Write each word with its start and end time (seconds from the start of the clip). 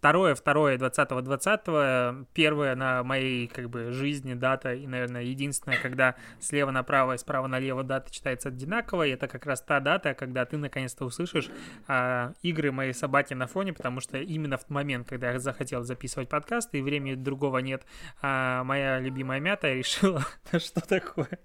Второе, 0.00 0.34
второе, 0.34 0.78
20 0.78 1.08
20 1.10 2.26
первое 2.32 2.74
на 2.74 3.02
моей 3.02 3.46
как 3.48 3.68
бы 3.68 3.92
жизни 3.92 4.32
дата 4.32 4.72
и, 4.72 4.86
наверное, 4.86 5.20
единственное, 5.24 5.78
когда 5.78 6.14
слева 6.40 6.70
направо 6.70 7.12
и 7.12 7.18
справа 7.18 7.48
налево 7.48 7.82
дата 7.82 8.10
читается 8.10 8.48
одинаково, 8.48 9.06
и 9.06 9.10
это 9.10 9.28
как 9.28 9.44
раз 9.44 9.60
та 9.60 9.78
дата, 9.78 10.14
когда 10.14 10.46
ты 10.46 10.56
наконец-то 10.56 11.04
услышишь 11.04 11.50
а, 11.86 12.32
игры 12.40 12.72
моей 12.72 12.94
собаки 12.94 13.34
на 13.34 13.46
фоне, 13.46 13.74
потому 13.74 14.00
что 14.00 14.16
именно 14.16 14.56
в 14.56 14.70
момент, 14.70 15.06
когда 15.06 15.32
я 15.32 15.38
захотел 15.38 15.82
записывать 15.82 16.30
подкаст, 16.30 16.74
и 16.74 16.80
времени 16.80 17.14
другого 17.14 17.58
нет, 17.58 17.84
а, 18.22 18.64
моя 18.64 19.00
любимая 19.00 19.38
мята 19.38 19.70
решила, 19.70 20.24
что 20.58 20.80
такое, 20.80 21.40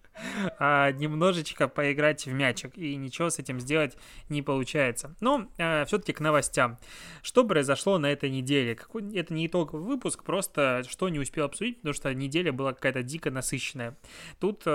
а, 0.59 0.93
немножечко 0.93 1.67
поиграть 1.67 2.25
в 2.25 2.31
мячик, 2.31 2.77
и 2.77 2.95
ничего 2.95 3.29
с 3.29 3.37
этим 3.37 3.59
сделать 3.59 3.97
не 4.29 4.41
получается. 4.41 5.13
Но 5.19 5.49
а, 5.57 5.83
все-таки 5.83 6.13
к 6.13 6.21
новостям. 6.21 6.79
Что 7.21 7.43
произошло 7.43 7.97
на 7.97 8.05
этой 8.05 8.29
неделе? 8.29 8.44
Неделе. 8.45 8.75
Какой, 8.75 9.13
это 9.17 9.33
не 9.33 9.47
итоговый 9.47 9.83
выпуск, 9.83 10.23
просто 10.23 10.83
что 10.87 11.09
не 11.09 11.19
успел 11.19 11.45
обсудить, 11.45 11.77
потому 11.77 11.93
что 11.93 12.13
неделя 12.13 12.53
была 12.53 12.73
какая-то 12.73 13.03
дико 13.03 13.31
насыщенная. 13.31 13.97
Тут 14.39 14.63
э, 14.65 14.69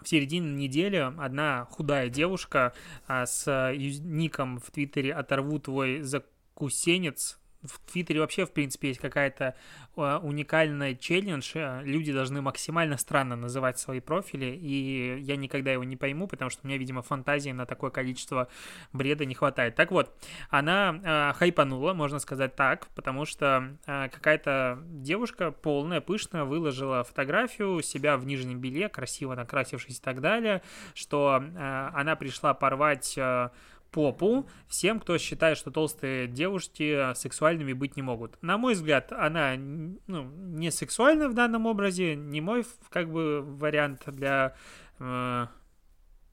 в 0.00 0.08
середине 0.08 0.52
недели 0.52 0.96
одна 0.96 1.66
худая 1.70 2.08
девушка 2.08 2.74
а, 3.06 3.26
с 3.26 3.72
ником 3.76 4.58
в 4.58 4.70
Твиттере 4.70 5.14
«Оторву 5.14 5.58
твой 5.58 6.02
закусенец», 6.02 7.38
в 7.66 7.80
Твиттере 7.90 8.20
вообще, 8.20 8.46
в 8.46 8.52
принципе, 8.52 8.88
есть 8.88 9.00
какая-то 9.00 9.54
э, 9.96 10.18
уникальная 10.22 10.94
челлендж. 10.94 11.52
Э, 11.54 11.82
люди 11.84 12.12
должны 12.12 12.40
максимально 12.42 12.96
странно 12.96 13.36
называть 13.36 13.78
свои 13.78 14.00
профили, 14.00 14.46
и 14.46 15.18
я 15.20 15.36
никогда 15.36 15.72
его 15.72 15.84
не 15.84 15.96
пойму, 15.96 16.26
потому 16.26 16.50
что 16.50 16.60
у 16.64 16.68
меня, 16.68 16.78
видимо, 16.78 17.02
фантазии 17.02 17.50
на 17.50 17.66
такое 17.66 17.90
количество 17.90 18.48
бреда 18.92 19.24
не 19.24 19.34
хватает. 19.34 19.74
Так 19.74 19.90
вот, 19.90 20.14
она 20.50 21.00
э, 21.02 21.32
хайпанула, 21.38 21.92
можно 21.92 22.18
сказать 22.18 22.54
так, 22.56 22.88
потому 22.94 23.24
что 23.24 23.76
э, 23.86 24.08
какая-то 24.08 24.78
девушка 24.84 25.50
полная, 25.50 26.00
пышная, 26.00 26.44
выложила 26.44 27.04
фотографию 27.04 27.82
себя 27.82 28.16
в 28.16 28.26
нижнем 28.26 28.60
белье, 28.60 28.88
красиво 28.88 29.34
накрасившись 29.34 29.98
и 29.98 30.02
так 30.02 30.20
далее, 30.20 30.62
что 30.94 31.42
э, 31.42 31.90
она 31.94 32.16
пришла 32.16 32.54
порвать... 32.54 33.14
Э, 33.16 33.50
попу 33.96 34.46
всем, 34.68 35.00
кто 35.00 35.16
считает, 35.16 35.56
что 35.56 35.70
толстые 35.70 36.28
девушки 36.28 37.14
сексуальными 37.14 37.72
быть 37.72 37.96
не 37.96 38.02
могут. 38.02 38.36
На 38.42 38.58
мой 38.58 38.74
взгляд, 38.74 39.10
она 39.10 39.54
ну, 39.56 40.24
не 40.58 40.70
сексуальна 40.70 41.30
в 41.30 41.34
данном 41.34 41.64
образе, 41.64 42.14
не 42.14 42.42
мой 42.42 42.66
как 42.90 43.10
бы 43.10 43.40
вариант 43.40 44.02
для 44.06 44.54
э, 44.98 45.46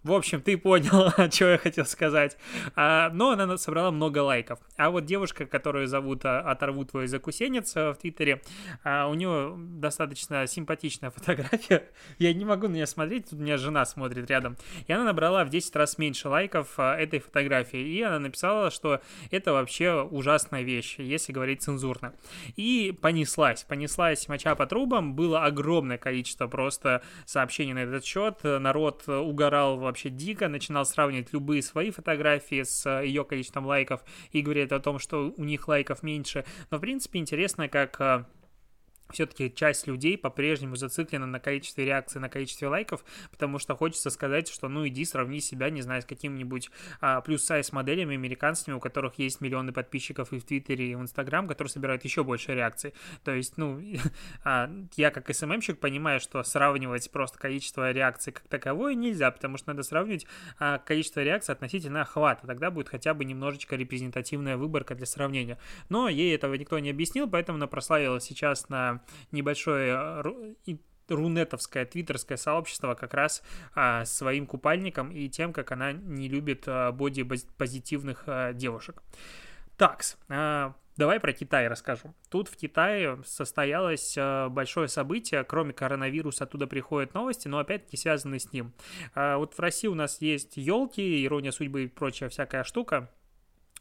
в 0.04 0.12
общем, 0.12 0.42
ты 0.42 0.58
понял, 0.58 1.12
что 1.32 1.52
я 1.52 1.58
хотел 1.58 1.86
сказать. 1.86 2.38
А, 2.76 3.10
но 3.12 3.32
она 3.32 3.58
собрала 3.58 3.90
много 3.92 4.20
лайков. 4.20 4.60
А 4.76 4.90
вот 4.90 5.06
девушка, 5.06 5.46
которую 5.46 5.88
зовут 5.88 6.26
а, 6.26 6.42
«Оторву 6.42 6.84
твой 6.84 7.08
закусенец» 7.08 7.74
в 7.74 7.96
Твиттере, 7.96 8.42
а, 8.84 9.08
у 9.08 9.14
нее 9.14 9.54
достаточно 9.58 10.46
симпатичная 10.46 11.10
фотография. 11.16 11.90
Я 12.20 12.34
не 12.34 12.44
могу 12.44 12.68
на 12.68 12.74
нее 12.74 12.88
смотреть, 12.88 13.30
тут 13.30 13.40
у 13.40 13.42
меня 13.42 13.58
жена 13.58 13.86
смотрит 13.86 14.30
рядом. 14.30 14.58
И 14.88 14.92
она 14.92 15.06
набрала 15.06 15.46
в 15.46 15.50
10 15.50 15.74
раз 15.78 15.98
меньше 15.98 16.28
лайков 16.28 16.78
этой 16.78 17.20
фотографии. 17.20 17.80
И 17.80 18.02
она 18.02 18.20
написала, 18.20 18.72
что 18.72 19.02
это 19.32 19.54
вообще 19.54 20.02
ужасная 20.02 20.64
вещь, 20.64 20.96
если 20.98 21.32
говорить 21.32 21.64
цензурно. 21.64 22.14
И 22.58 22.98
понеслась. 23.02 23.64
Понеслась 23.64 24.28
моча 24.28 24.56
по 24.56 24.66
трубам. 24.66 25.16
Было 25.16 25.46
огромное 25.46 25.98
количество 25.98 26.48
просто 26.48 27.04
сообщений 27.26 27.74
на 27.74 27.80
этот 27.80 28.04
счет. 28.04 28.40
Народ 28.44 29.08
угорал 29.08 29.78
вообще 29.78 29.93
дико, 29.94 30.48
начинал 30.48 30.86
сравнивать 30.86 31.34
любые 31.34 31.62
свои 31.62 31.92
фотографии 31.92 32.64
с 32.64 32.86
э, 32.86 33.06
ее 33.06 33.24
количеством 33.24 33.66
лайков 33.66 34.04
и 34.32 34.42
говорит 34.42 34.72
о 34.72 34.80
том, 34.80 35.00
что 35.00 35.34
у 35.36 35.44
них 35.44 35.68
лайков 35.68 36.04
меньше. 36.04 36.46
Но, 36.72 36.78
в 36.78 36.82
принципе, 36.82 37.20
интересно, 37.20 37.68
как 37.68 38.00
э, 38.02 38.26
все-таки 39.12 39.54
часть 39.54 39.88
людей 39.88 40.18
по-прежнему 40.18 40.76
зациклена 40.76 41.26
на 41.26 41.40
количестве 41.40 41.86
реакций, 41.86 42.20
на 42.20 42.30
количестве 42.30 42.68
лайков, 42.68 43.04
потому 43.32 43.60
что 43.60 43.76
хочется 43.76 44.10
сказать, 44.10 44.48
что 44.48 44.70
ну 44.70 44.88
иди 44.88 45.06
сравни 45.06 45.40
себя, 45.40 45.70
не 45.70 45.82
знаю, 45.82 46.02
с 46.02 46.06
каким-нибудь 46.06 46.72
а, 47.02 47.22
плюс-сайз 47.22 47.72
моделями 47.72 48.16
американскими, 48.16 48.74
у 48.74 48.80
которых 48.80 49.20
есть 49.20 49.42
миллионы 49.42 49.72
подписчиков 49.72 50.34
и 50.34 50.40
в 50.40 50.46
Твиттере, 50.46 50.92
и 50.92 50.96
в 50.96 51.02
Инстаграм, 51.02 51.48
которые 51.48 51.72
собирают 51.72 52.04
еще 52.04 52.24
больше 52.24 52.54
реакций. 52.54 52.94
То 53.24 53.32
есть, 53.32 53.58
ну, 53.58 53.82
а, 54.44 54.70
я 54.96 55.12
как 55.12 55.34
СММщик 55.34 55.80
понимаю, 55.80 56.20
что 56.20 56.44
сравнивать 56.44 57.12
просто 57.12 57.38
количество 57.40 57.92
реакций 57.92 58.34
как 58.34 58.48
таковое 58.48 58.96
нельзя, 58.96 59.32
потому 59.32 59.58
что 59.58 59.70
надо 59.70 59.84
сравнивать 59.84 60.26
а, 60.60 60.80
количество 60.80 61.22
реакций 61.22 61.54
относительно 61.54 62.02
охвата, 62.02 62.48
тогда 62.48 62.72
будет 62.72 62.90
хотя 62.90 63.14
бы 63.14 63.26
немножечко 63.26 63.76
репрезентативная 63.76 64.58
выборка 64.58 64.96
для 64.96 65.06
сравнения. 65.06 65.58
Но 65.90 66.10
ей 66.10 66.36
этого 66.36 66.56
никто 66.56 66.80
не 66.80 66.90
объяснил, 66.90 67.30
поэтому 67.30 67.58
она 67.58 67.68
прославилась 67.68 68.24
сейчас 68.24 68.70
на 68.70 68.93
небольшое 69.32 69.96
э, 69.96 70.76
рунетовское 71.08 71.86
твиттерское 71.86 72.38
сообщество 72.38 72.96
как 72.96 73.14
раз 73.14 73.44
а, 73.76 74.06
своим 74.06 74.46
купальником 74.46 75.12
и 75.12 75.30
тем, 75.30 75.54
как 75.54 75.72
она 75.72 75.92
не 75.92 76.28
любит 76.28 76.64
а, 76.68 76.92
боди-позитивных 76.92 78.24
а, 78.28 78.54
девушек. 78.54 79.02
Такс, 79.78 80.18
а, 80.30 80.76
давай 80.98 81.20
про 81.20 81.34
Китай 81.34 81.68
расскажу. 81.68 82.14
Тут 82.30 82.48
в 82.48 82.56
Китае 82.56 83.20
состоялось 83.26 84.18
большое 84.50 84.88
событие, 84.88 85.44
кроме 85.44 85.74
коронавируса 85.74 86.46
оттуда 86.46 86.68
приходят 86.68 87.14
новости, 87.14 87.48
но 87.48 87.60
опять-таки 87.60 87.98
связаны 87.98 88.40
с 88.40 88.52
ним. 88.54 88.74
Вот 89.16 89.56
в 89.56 89.60
России 89.60 89.88
у 89.88 89.96
нас 89.96 90.22
есть 90.22 90.58
елки, 90.58 91.26
ирония 91.26 91.52
судьбы 91.52 91.86
и 91.86 91.88
прочая 91.88 92.30
всякая 92.30 92.64
штука. 92.64 93.10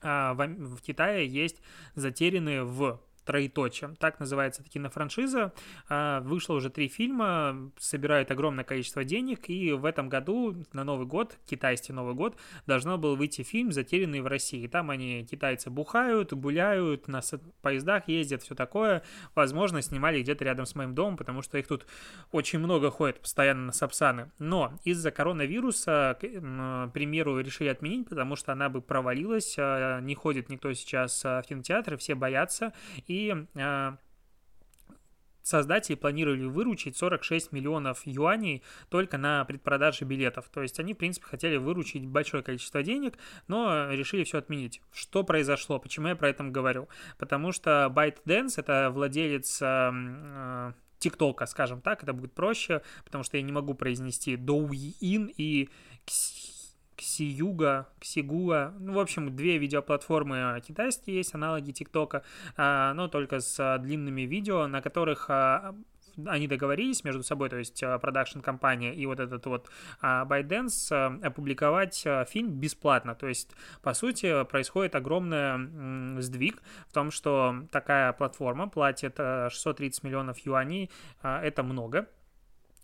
В 0.02 0.80
Китае 0.82 1.28
есть 1.28 1.62
затерянные 1.94 2.64
в 2.64 3.00
троеточие. 3.25 3.94
Так 3.99 4.21
называется 4.21 4.62
кинофраншиза. 4.62 5.53
А, 5.88 6.21
вышло 6.21 6.55
уже 6.55 6.71
три 6.71 6.88
фильма, 6.88 7.71
собирает 7.78 8.31
огромное 8.31 8.65
количество 8.65 9.05
денег, 9.05 9.49
и 9.49 9.72
в 9.72 9.84
этом 9.84 10.09
году, 10.09 10.56
на 10.72 10.84
Новый 10.84 11.06
год, 11.06 11.38
китайский 11.47 11.93
Новый 11.93 12.15
год, 12.15 12.37
должно 12.66 12.99
был 12.99 13.16
выйти 13.16 13.43
фильм 13.43 13.72
«Затерянный 13.72 14.21
в 14.21 14.27
России». 14.27 14.66
Там 14.66 14.91
они, 14.91 15.25
китайцы, 15.25 15.71
бухают, 15.71 16.33
гуляют, 16.33 17.09
на 17.09 17.21
поездах 17.60 18.09
ездят, 18.09 18.43
все 18.43 18.55
такое. 18.55 19.03
Возможно, 19.34 19.83
снимали 19.83 20.22
где-то 20.22 20.44
рядом 20.44 20.66
с 20.66 20.75
моим 20.75 20.94
домом, 20.94 21.16
потому 21.16 21.43
что 21.43 21.59
их 21.59 21.66
тут 21.66 21.87
очень 22.31 22.59
много 22.59 22.91
ходит 22.91 23.21
постоянно 23.21 23.66
на 23.66 23.72
Сапсаны. 23.72 24.31
Но 24.39 24.72
из-за 24.84 25.10
коронавируса 25.10 26.19
премьеру 26.21 27.39
решили 27.39 27.69
отменить, 27.69 28.09
потому 28.09 28.37
что 28.37 28.53
она 28.53 28.69
бы 28.69 28.81
провалилась, 28.81 29.56
а, 29.59 30.00
не 30.00 30.15
ходит 30.15 30.49
никто 30.49 30.72
сейчас 30.72 31.25
а, 31.25 31.43
в 31.43 31.47
кинотеатры, 31.47 31.97
все 31.97 32.15
боятся, 32.15 32.72
и 33.12 33.46
э, 33.54 33.96
создатели 35.42 35.96
планировали 35.96 36.44
выручить 36.44 36.96
46 36.96 37.52
миллионов 37.52 38.02
юаней 38.06 38.62
только 38.88 39.18
на 39.18 39.44
предпродаже 39.44 40.04
билетов. 40.04 40.48
То 40.48 40.62
есть 40.62 40.80
они, 40.80 40.94
в 40.94 40.98
принципе, 40.98 41.26
хотели 41.26 41.56
выручить 41.56 42.06
большое 42.06 42.42
количество 42.42 42.82
денег, 42.82 43.18
но 43.48 43.90
решили 43.90 44.24
все 44.24 44.38
отменить. 44.38 44.80
Что 44.92 45.24
произошло? 45.24 45.78
Почему 45.78 46.08
я 46.08 46.16
про 46.16 46.30
это 46.30 46.44
говорю? 46.44 46.88
Потому 47.18 47.52
что 47.52 47.92
ByteDance— 47.94 48.54
это 48.56 48.90
владелец 48.90 49.60
э, 49.60 50.72
ТикТока, 50.98 51.46
скажем 51.46 51.80
так, 51.80 52.02
это 52.02 52.12
будет 52.12 52.32
проще, 52.32 52.82
потому 53.04 53.24
что 53.24 53.36
я 53.36 53.42
не 53.42 53.52
могу 53.52 53.74
произнести 53.74 54.36
Douyin 54.36 55.32
и 55.36 55.68
Ксиюга, 57.02 57.88
Ксигуа, 57.98 58.72
ну, 58.78 58.92
в 58.92 59.00
общем, 59.00 59.34
две 59.34 59.58
видеоплатформы 59.58 60.62
китайские 60.65 61.16
есть, 61.16 61.34
аналоги 61.34 61.72
ТикТока, 61.72 62.22
а, 62.56 62.94
но 62.94 63.09
только 63.09 63.41
с 63.41 63.78
длинными 63.80 64.22
видео, 64.22 64.68
на 64.68 64.80
которых 64.80 65.28
а, 65.28 65.74
они 66.27 66.47
договорились 66.47 67.03
между 67.03 67.24
собой, 67.24 67.48
то 67.48 67.56
есть 67.56 67.80
продакшн-компания 67.80 68.94
и 68.94 69.04
вот 69.06 69.18
этот 69.18 69.44
вот 69.47 69.68
ByteDance, 70.00 71.24
опубликовать 71.24 72.06
фильм 72.28 72.53
бесплатно. 72.53 73.16
То 73.16 73.27
есть, 73.27 73.50
по 73.82 73.94
сути, 73.94 74.44
происходит 74.44 74.94
огромный 74.94 76.22
сдвиг 76.22 76.62
в 76.88 76.92
том, 76.92 77.10
что 77.10 77.65
такая 77.72 78.12
платформа 78.12 78.68
платит 78.68 79.16
630 79.16 80.04
миллионов 80.04 80.38
юаней, 80.41 80.91
это 81.22 81.62
много, 81.62 82.06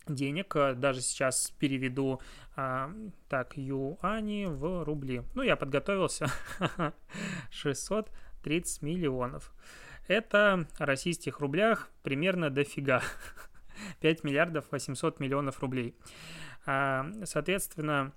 денег. 0.07 0.55
Даже 0.75 1.01
сейчас 1.01 1.51
переведу 1.59 2.21
а, 2.55 2.91
так 3.27 3.57
юани 3.57 4.45
в 4.45 4.83
рубли. 4.83 5.23
Ну, 5.35 5.41
я 5.41 5.55
подготовился. 5.55 6.27
630 7.51 8.81
миллионов. 8.81 9.53
Это 10.07 10.67
в 10.77 10.81
российских 10.81 11.39
рублях 11.39 11.89
примерно 12.03 12.49
дофига. 12.49 13.01
5 14.01 14.23
миллиардов 14.23 14.65
800 14.71 15.19
миллионов 15.19 15.59
рублей. 15.59 15.95
А, 16.65 17.09
соответственно, 17.23 18.13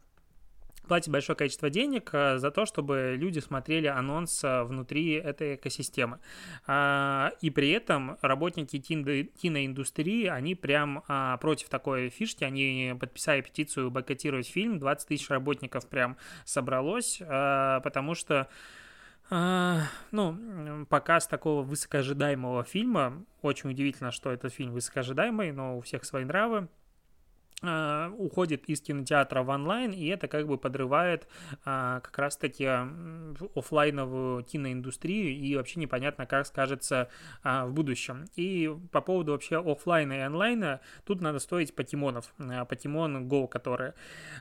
платит 0.92 1.08
большое 1.08 1.34
количество 1.34 1.70
денег 1.70 2.10
а, 2.12 2.36
за 2.36 2.50
то, 2.50 2.66
чтобы 2.66 3.14
люди 3.16 3.38
смотрели 3.38 3.86
анонс 3.86 4.44
а, 4.44 4.64
внутри 4.64 5.12
этой 5.12 5.54
экосистемы. 5.54 6.18
А, 6.66 7.32
и 7.40 7.48
при 7.48 7.70
этом 7.70 8.18
работники 8.20 8.78
киноиндустрии, 8.78 10.26
они 10.26 10.54
прям 10.54 11.02
против 11.40 11.70
такой 11.70 12.10
фишки, 12.10 12.44
они 12.44 12.94
подписали 13.00 13.40
петицию 13.40 13.90
бойкотировать 13.90 14.46
фильм, 14.46 14.78
20 14.78 15.08
тысяч 15.08 15.30
работников 15.30 15.88
прям 15.88 16.18
собралось, 16.44 17.18
потому 17.18 18.14
что 18.14 18.48
ну, 19.30 20.86
показ 20.90 21.26
такого 21.26 21.62
высокоожидаемого 21.62 22.64
фильма, 22.64 23.24
очень 23.40 23.70
удивительно, 23.70 24.10
что 24.10 24.30
этот 24.30 24.52
фильм 24.52 24.72
высокоожидаемый, 24.72 25.52
но 25.52 25.78
у 25.78 25.80
всех 25.80 26.04
свои 26.04 26.24
нравы, 26.24 26.58
а, 26.58 26.81
уходит 27.62 28.64
из 28.68 28.80
кинотеатра 28.80 29.42
в 29.42 29.48
онлайн, 29.48 29.92
и 29.92 30.06
это 30.06 30.26
как 30.28 30.46
бы 30.48 30.58
подрывает 30.58 31.28
а, 31.64 32.00
как 32.00 32.18
раз-таки 32.18 32.68
офлайновую 33.54 34.42
киноиндустрию, 34.44 35.30
и 35.30 35.56
вообще 35.56 35.80
непонятно, 35.80 36.26
как 36.26 36.46
скажется 36.46 37.08
а, 37.42 37.66
в 37.66 37.72
будущем. 37.72 38.24
И 38.34 38.74
по 38.90 39.00
поводу 39.00 39.32
вообще 39.32 39.60
офлайна 39.60 40.14
и 40.14 40.18
онлайна, 40.20 40.80
тут 41.04 41.20
надо 41.20 41.38
стоить 41.38 41.74
покемонов, 41.74 42.34
покемон 42.68 43.28
Go, 43.28 43.46
которые 43.46 43.94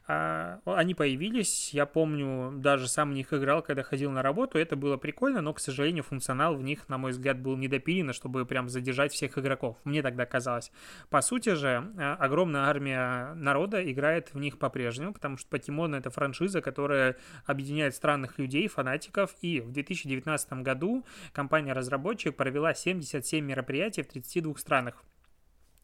они 0.07 0.95
появились, 0.95 1.73
я 1.73 1.85
помню, 1.85 2.51
даже 2.57 2.87
сам 2.87 3.11
в 3.11 3.13
них 3.13 3.33
играл, 3.33 3.61
когда 3.61 3.83
ходил 3.83 4.11
на 4.11 4.21
работу, 4.21 4.57
это 4.57 4.75
было 4.75 4.97
прикольно, 4.97 5.41
но, 5.41 5.53
к 5.53 5.59
сожалению, 5.59 6.03
функционал 6.03 6.55
в 6.55 6.63
них, 6.63 6.89
на 6.89 6.97
мой 6.97 7.11
взгляд, 7.11 7.39
был 7.39 7.55
недопилен, 7.57 8.13
чтобы 8.13 8.45
прям 8.45 8.69
задержать 8.69 9.11
всех 9.11 9.37
игроков, 9.37 9.77
мне 9.83 10.01
тогда 10.01 10.25
казалось. 10.25 10.71
По 11.09 11.21
сути 11.21 11.53
же, 11.53 11.91
огромная 12.19 12.61
армия 12.61 13.10
народа 13.35 13.89
играет 13.91 14.33
в 14.33 14.39
них 14.39 14.57
по-прежнему, 14.57 15.13
потому 15.13 15.37
что 15.37 15.49
покемоны 15.49 15.95
это 15.95 16.09
франшиза, 16.09 16.61
которая 16.61 17.17
объединяет 17.45 17.95
странных 17.95 18.37
людей, 18.39 18.67
фанатиков, 18.67 19.35
и 19.41 19.61
в 19.61 19.71
2019 19.71 20.53
году 20.53 21.05
компания-разработчик 21.33 22.35
провела 22.35 22.73
77 22.73 23.45
мероприятий 23.45 24.03
в 24.03 24.07
32 24.07 24.55
странах 24.55 25.03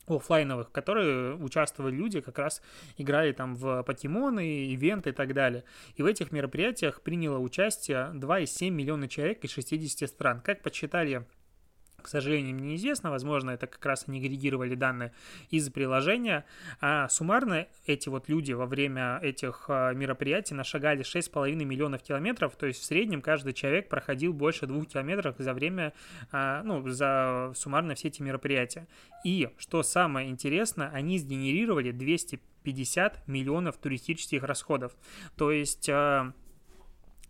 офлайновых, 0.07 0.69
в 0.69 0.71
которые 0.71 1.35
участвовали 1.35 1.95
люди, 1.95 2.21
как 2.21 2.39
раз 2.39 2.61
играли 2.97 3.33
там 3.33 3.55
в 3.55 3.83
покемоны, 3.83 4.67
ивенты 4.67 5.09
и 5.09 5.13
так 5.13 5.33
далее. 5.33 5.63
И 5.95 6.01
в 6.01 6.05
этих 6.05 6.31
мероприятиях 6.31 7.01
приняло 7.01 7.39
участие 7.39 8.11
2,7 8.13 8.69
миллиона 8.69 9.07
человек 9.07 9.43
из 9.43 9.51
60 9.51 10.09
стран. 10.09 10.41
Как 10.41 10.61
подсчитали 10.61 11.25
к 12.01 12.09
сожалению, 12.09 12.55
мне 12.55 12.69
неизвестно. 12.69 13.09
Возможно, 13.09 13.51
это 13.51 13.65
как 13.65 13.83
раз 13.85 14.05
они 14.07 14.19
агрегировали 14.19 14.75
данные 14.75 15.11
из 15.49 15.69
приложения. 15.69 16.45
А 16.79 17.09
суммарно 17.09 17.67
эти 17.85 18.07
вот 18.07 18.29
люди 18.29 18.53
во 18.53 18.65
время 18.67 19.19
этих 19.21 19.65
а, 19.67 19.93
мероприятий 19.93 20.53
нашагали 20.53 21.01
6,5 21.01 21.53
миллионов 21.65 22.03
километров. 22.03 22.55
То 22.55 22.67
есть 22.67 22.81
в 22.81 22.85
среднем 22.85 23.21
каждый 23.21 23.53
человек 23.53 23.89
проходил 23.89 24.31
больше 24.31 24.67
двух 24.67 24.87
километров 24.87 25.35
за 25.39 25.53
время, 25.53 25.91
а, 26.31 26.61
ну, 26.63 26.87
за 26.87 27.51
суммарно 27.55 27.95
все 27.95 28.09
эти 28.09 28.21
мероприятия. 28.21 28.87
И, 29.25 29.49
что 29.57 29.81
самое 29.81 30.29
интересное, 30.29 30.89
они 30.89 31.17
сгенерировали 31.17 31.91
250 31.91 33.27
миллионов 33.27 33.77
туристических 33.77 34.43
расходов. 34.43 34.95
То 35.35 35.51
есть 35.51 35.89
а, 35.89 36.31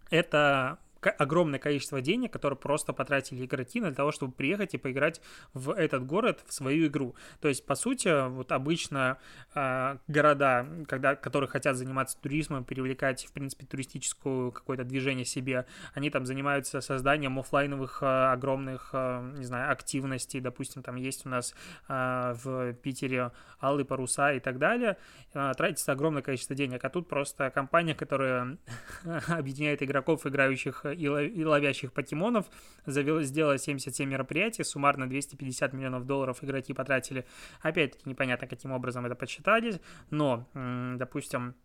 это 0.10 0.78
огромное 1.02 1.60
количество 1.60 2.02
денег, 2.02 2.34
которые 2.34 2.58
просто 2.58 2.94
потратили 2.94 3.46
игроки 3.46 3.80
для 3.80 3.92
того, 3.92 4.12
чтобы 4.12 4.34
приехать 4.34 4.74
и 4.74 4.78
поиграть 4.78 5.22
в 5.54 5.72
этот 5.72 6.06
город, 6.06 6.44
в 6.46 6.54
свою 6.54 6.88
игру. 6.88 7.16
То 7.42 7.48
есть, 7.48 7.66
по 7.66 7.76
сути, 7.76 8.28
вот 8.30 8.52
обычно 8.52 9.18
э, 9.56 9.98
города, 10.08 10.68
когда, 10.88 11.16
которые 11.16 11.50
хотят 11.50 11.76
заниматься 11.76 12.18
туризмом, 12.20 12.66
привлекать, 12.66 13.26
в 13.26 13.32
принципе, 13.32 13.66
туристическую 13.66 14.52
какое-то 14.52 14.84
движение 14.84 15.26
себе, 15.26 15.66
они 15.94 16.10
там 16.10 16.26
занимаются 16.26 16.82
созданием 16.82 17.40
офлайновых 17.40 18.02
э, 18.02 18.32
огромных, 18.32 18.90
э, 18.94 19.34
не 19.38 19.46
знаю, 19.46 19.72
активностей. 19.72 20.40
Допустим, 20.40 20.84
там 20.84 20.96
есть 20.96 21.26
у 21.26 21.30
нас 21.30 21.54
э, 21.88 22.34
в 22.44 22.74
Питере 22.74 23.32
Алые 23.62 23.86
паруса 23.86 24.34
и 24.34 24.40
так 24.40 24.58
далее. 24.58 24.98
Э, 25.34 25.54
тратится 25.56 25.92
огромное 25.92 26.22
количество 26.22 26.56
денег. 26.56 26.84
А 26.84 26.90
тут 26.90 27.08
просто 27.08 27.50
компания, 27.50 27.96
которая 27.96 28.58
объединяет 29.28 29.84
игроков, 29.84 30.26
играющих 30.26 30.86
и 30.94 31.44
ловящих 31.44 31.94
покемонов, 31.94 32.45
завел, 32.86 33.22
сделала 33.22 33.57
77 33.57 34.10
мероприятий, 34.10 34.63
суммарно 34.63 35.07
250 35.10 35.74
миллионов 35.74 36.06
долларов 36.06 36.44
игроки 36.44 36.74
потратили. 36.74 37.25
Опять-таки 37.62 38.10
непонятно, 38.10 38.48
каким 38.48 38.72
образом 38.72 39.06
это 39.06 39.16
подсчитали, 39.16 39.81
но, 40.10 40.48
допустим, 40.54 41.56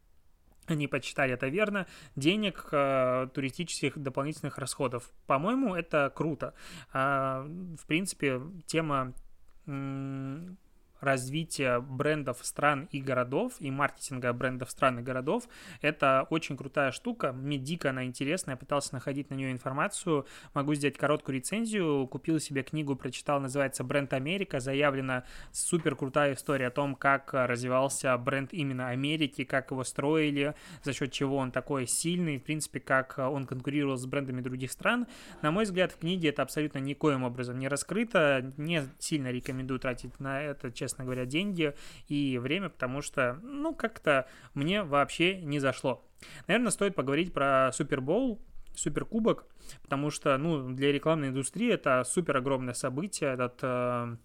они 0.66 0.86
подсчитали 0.86 1.34
это 1.34 1.48
верно, 1.48 1.86
денег, 2.14 2.68
э, 2.70 3.28
туристических 3.34 3.98
дополнительных 3.98 4.58
расходов. 4.58 5.10
По-моему, 5.26 5.74
это 5.74 6.12
круто. 6.14 6.54
Э, 6.92 7.42
в 7.42 7.86
принципе, 7.86 8.40
тема 8.66 9.12
развития 11.02 11.80
брендов 11.80 12.38
стран 12.42 12.88
и 12.90 13.00
городов 13.00 13.54
и 13.58 13.70
маркетинга 13.70 14.32
брендов 14.32 14.70
стран 14.70 15.00
и 15.00 15.02
городов. 15.02 15.48
Это 15.80 16.26
очень 16.30 16.56
крутая 16.56 16.92
штука. 16.92 17.32
Мне 17.32 17.58
дико 17.58 17.90
она 17.90 18.04
интересная. 18.04 18.54
Я 18.54 18.56
пытался 18.56 18.94
находить 18.94 19.30
на 19.30 19.34
нее 19.34 19.52
информацию. 19.52 20.26
Могу 20.54 20.74
сделать 20.74 20.96
короткую 20.96 21.36
рецензию. 21.36 22.06
Купил 22.06 22.38
себе 22.38 22.62
книгу, 22.62 22.94
прочитал, 22.96 23.40
называется 23.40 23.84
«Бренд 23.84 24.12
Америка». 24.12 24.60
Заявлена 24.60 25.24
супер 25.50 25.96
крутая 25.96 26.34
история 26.34 26.68
о 26.68 26.70
том, 26.70 26.94
как 26.94 27.34
развивался 27.34 28.16
бренд 28.16 28.52
именно 28.52 28.88
Америки, 28.88 29.44
как 29.44 29.72
его 29.72 29.82
строили, 29.84 30.54
за 30.82 30.92
счет 30.92 31.10
чего 31.12 31.36
он 31.36 31.50
такой 31.50 31.86
сильный, 31.86 32.38
в 32.38 32.44
принципе, 32.44 32.78
как 32.80 33.18
он 33.18 33.46
конкурировал 33.46 33.96
с 33.96 34.06
брендами 34.06 34.40
других 34.40 34.70
стран. 34.70 35.06
На 35.42 35.50
мой 35.50 35.64
взгляд, 35.64 35.90
в 35.92 35.98
книге 35.98 36.28
это 36.28 36.42
абсолютно 36.42 36.78
никоим 36.78 37.24
образом 37.24 37.58
не 37.58 37.68
раскрыто. 37.68 38.52
Не 38.56 38.84
сильно 38.98 39.28
рекомендую 39.32 39.80
тратить 39.80 40.20
на 40.20 40.40
это, 40.40 40.70
честно 40.70 40.91
честно 40.92 41.04
говоря, 41.04 41.24
деньги 41.24 41.74
и 42.08 42.38
время, 42.38 42.68
потому 42.68 43.00
что, 43.00 43.38
ну, 43.42 43.74
как-то 43.74 44.28
мне 44.52 44.82
вообще 44.82 45.40
не 45.40 45.58
зашло. 45.58 46.04
Наверное, 46.46 46.70
стоит 46.70 46.94
поговорить 46.94 47.32
про 47.32 47.70
Супербоул, 47.72 48.40
Суперкубок, 48.74 49.46
потому 49.82 50.10
что, 50.10 50.36
ну, 50.36 50.70
для 50.70 50.92
рекламной 50.92 51.28
индустрии 51.28 51.72
это 51.72 52.04
супер 52.04 52.36
огромное 52.36 52.74
событие, 52.74 53.32
этот 53.32 53.58
э, 53.62 54.16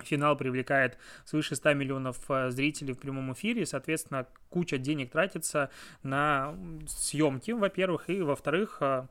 Финал 0.00 0.36
привлекает 0.36 0.98
свыше 1.24 1.56
100 1.56 1.74
миллионов 1.74 2.18
э, 2.28 2.50
зрителей 2.50 2.94
в 2.94 2.98
прямом 2.98 3.32
эфире, 3.32 3.66
соответственно, 3.66 4.26
куча 4.48 4.78
денег 4.78 5.10
тратится 5.10 5.70
на 6.02 6.54
съемки, 6.86 7.50
во-первых, 7.50 8.10
и, 8.10 8.22
во-вторых, 8.22 8.78
э, 8.80 9.06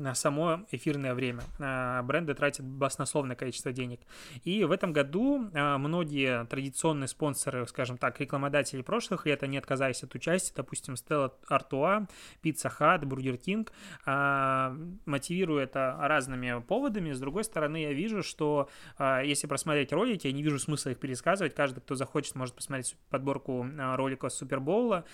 на 0.00 0.14
само 0.14 0.66
эфирное 0.70 1.14
время. 1.14 1.42
А, 1.58 2.02
бренды 2.02 2.34
тратят 2.34 2.64
баснословное 2.64 3.36
количество 3.36 3.72
денег. 3.72 4.00
И 4.44 4.64
в 4.64 4.72
этом 4.72 4.92
году 4.92 5.50
а, 5.54 5.78
многие 5.78 6.44
традиционные 6.46 7.08
спонсоры, 7.08 7.66
скажем 7.66 7.98
так, 7.98 8.18
рекламодатели 8.20 8.82
прошлых 8.82 9.26
лет, 9.26 9.42
они 9.42 9.58
отказались 9.58 10.02
от 10.02 10.14
участия, 10.14 10.54
допустим, 10.56 10.94
Stella 10.94 11.32
Artois, 11.48 12.08
Pizza 12.42 12.72
Hut, 12.78 13.02
Burger 13.02 13.38
King, 13.38 13.68
а, 14.06 14.74
мотивируя 15.04 15.64
это 15.64 15.96
разными 16.00 16.60
поводами. 16.62 17.12
С 17.12 17.20
другой 17.20 17.44
стороны, 17.44 17.82
я 17.82 17.92
вижу, 17.92 18.22
что 18.22 18.68
если 18.98 19.46
просмотреть 19.46 19.92
ролики, 19.92 20.26
я 20.26 20.32
не 20.32 20.42
вижу 20.42 20.58
смысла 20.58 20.90
их 20.90 20.98
пересказывать. 20.98 21.54
Каждый, 21.54 21.80
кто 21.80 21.94
захочет, 21.94 22.34
может 22.34 22.54
посмотреть 22.54 22.96
подборку 23.10 23.66
роликов 23.76 24.32
Супербоула. 24.32 25.04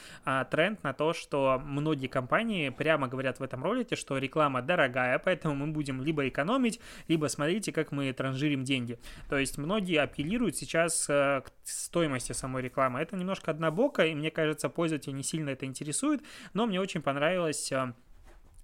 Тренд 0.51 0.83
на 0.85 0.93
то, 0.93 1.13
что 1.13 1.61
многие 1.65 2.07
компании 2.07 2.69
прямо 2.69 3.09
говорят 3.09 3.41
в 3.41 3.43
этом 3.43 3.65
ролике, 3.65 3.97
что 3.97 4.19
реклама 4.19 4.63
да, 4.63 4.76
дорогая, 4.77 5.19
поэтому 5.19 5.55
мы 5.55 5.67
будем 5.69 6.03
либо 6.03 6.29
экономить, 6.29 6.81
либо 7.09 7.27
смотрите, 7.27 7.73
как 7.73 7.93
мы 7.93 8.13
транжирим 8.13 8.63
деньги. 8.63 8.99
То 9.29 9.39
есть 9.39 9.59
многие 9.59 10.01
апеллируют 10.01 10.57
сейчас 10.57 11.07
э, 11.09 11.43
к 11.45 11.51
стоимости 11.65 12.33
самой 12.33 12.63
рекламы. 12.63 13.01
Это 13.01 13.17
немножко 13.17 13.51
однобоко, 13.51 14.05
и 14.05 14.15
мне 14.15 14.31
кажется, 14.31 14.69
пользователя 14.69 15.13
не 15.15 15.23
сильно 15.23 15.51
это 15.51 15.65
интересует, 15.65 16.23
но 16.53 16.67
мне 16.67 16.81
очень 16.81 17.01
понравилось 17.01 17.73
э, 17.73 17.95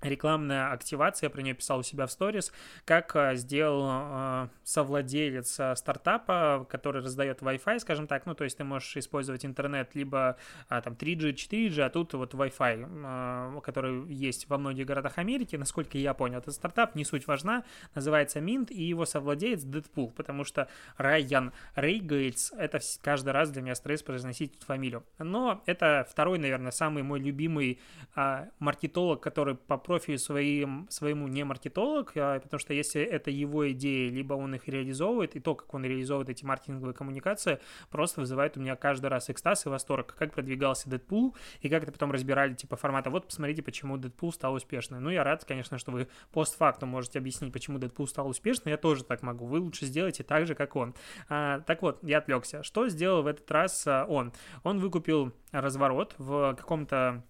рекламная 0.02 0.72
активация, 0.72 1.26
я 1.26 1.30
про 1.30 1.42
нее 1.42 1.54
писал 1.54 1.78
у 1.78 1.82
себя 1.82 2.06
в 2.06 2.12
сторис, 2.12 2.52
как 2.84 3.14
э, 3.14 3.36
сделал 3.36 3.88
э, 3.88 4.48
совладелец 4.64 5.58
э, 5.60 5.76
стартапа, 5.76 6.66
который 6.68 7.02
раздает 7.02 7.40
Wi-Fi, 7.40 7.78
скажем 7.78 8.06
так, 8.06 8.26
ну, 8.26 8.34
то 8.34 8.44
есть 8.44 8.58
ты 8.58 8.64
можешь 8.64 8.96
использовать 8.96 9.44
интернет 9.44 9.94
либо 9.94 10.36
а, 10.68 10.80
там 10.80 10.94
3G, 10.94 11.34
4G, 11.34 11.82
а 11.82 11.90
тут 11.90 12.14
вот 12.14 12.34
Wi-Fi, 12.34 13.60
который 13.60 14.12
есть 14.12 14.48
во 14.48 14.58
многих 14.58 14.86
городах 14.86 15.18
Америки, 15.18 15.56
насколько 15.56 15.98
я 15.98 16.14
понял, 16.14 16.38
этот 16.38 16.54
стартап, 16.54 16.94
не 16.94 17.04
суть 17.04 17.26
важна, 17.26 17.64
называется 17.94 18.40
Mint, 18.40 18.72
и 18.72 18.82
его 18.82 19.06
совладелец 19.06 19.62
Дэдпул, 19.62 20.10
потому 20.10 20.44
что 20.44 20.68
Райан 20.96 21.52
Рейгейтс, 21.76 22.52
это 22.52 22.80
каждый 23.02 23.30
раз 23.30 23.50
для 23.50 23.62
меня 23.62 23.74
стресс 23.74 24.02
произносить 24.02 24.60
фамилию. 24.62 25.04
Но 25.18 25.62
это 25.66 26.06
второй, 26.10 26.38
наверное, 26.38 26.72
самый 26.72 27.02
мой 27.02 27.20
любимый 27.20 27.80
а, 28.14 28.48
маркетолог, 28.58 29.20
который 29.20 29.54
попробовал 29.54 29.91
профилю 29.92 30.18
своим, 30.18 30.86
своему 30.88 31.28
не 31.28 31.44
маркетолог, 31.44 32.12
а, 32.16 32.40
потому 32.40 32.58
что 32.58 32.72
если 32.72 33.02
это 33.02 33.30
его 33.30 33.70
идеи, 33.72 34.08
либо 34.08 34.34
он 34.34 34.54
их 34.54 34.66
реализовывает, 34.68 35.36
и 35.36 35.40
то, 35.40 35.54
как 35.54 35.72
он 35.74 35.84
реализовывает 35.84 36.30
эти 36.30 36.44
маркетинговые 36.44 36.94
коммуникации, 36.94 37.58
просто 37.90 38.20
вызывает 38.20 38.56
у 38.56 38.60
меня 38.60 38.74
каждый 38.74 39.06
раз 39.06 39.28
экстаз 39.28 39.66
и 39.66 39.68
восторг, 39.68 40.14
как 40.18 40.32
продвигался 40.32 40.88
Дэдпул, 40.88 41.36
и 41.60 41.68
как 41.68 41.82
это 41.82 41.92
потом 41.92 42.10
разбирали, 42.10 42.54
типа, 42.54 42.76
формата, 42.76 43.10
вот, 43.10 43.26
посмотрите, 43.26 43.62
почему 43.62 43.98
Дэдпул 43.98 44.32
стал 44.32 44.54
успешным. 44.54 45.02
Ну, 45.02 45.10
я 45.10 45.24
рад, 45.24 45.44
конечно, 45.44 45.78
что 45.78 45.92
вы 45.92 46.08
постфактум 46.32 46.88
можете 46.88 47.18
объяснить, 47.18 47.52
почему 47.52 47.78
Дэдпул 47.78 48.06
стал 48.06 48.28
успешным, 48.28 48.70
я 48.70 48.78
тоже 48.78 49.04
так 49.04 49.22
могу, 49.22 49.46
вы 49.46 49.60
лучше 49.60 49.84
сделайте 49.84 50.24
так 50.24 50.46
же, 50.46 50.54
как 50.54 50.74
он. 50.74 50.94
А, 51.28 51.60
так 51.60 51.82
вот, 51.82 51.98
я 52.02 52.18
отвлекся. 52.18 52.62
Что 52.62 52.88
сделал 52.88 53.22
в 53.22 53.26
этот 53.26 53.50
раз 53.50 53.86
а, 53.86 54.06
он? 54.08 54.32
Он 54.62 54.78
выкупил 54.78 55.32
разворот 55.52 56.14
в 56.16 56.54
каком-то 56.56 57.24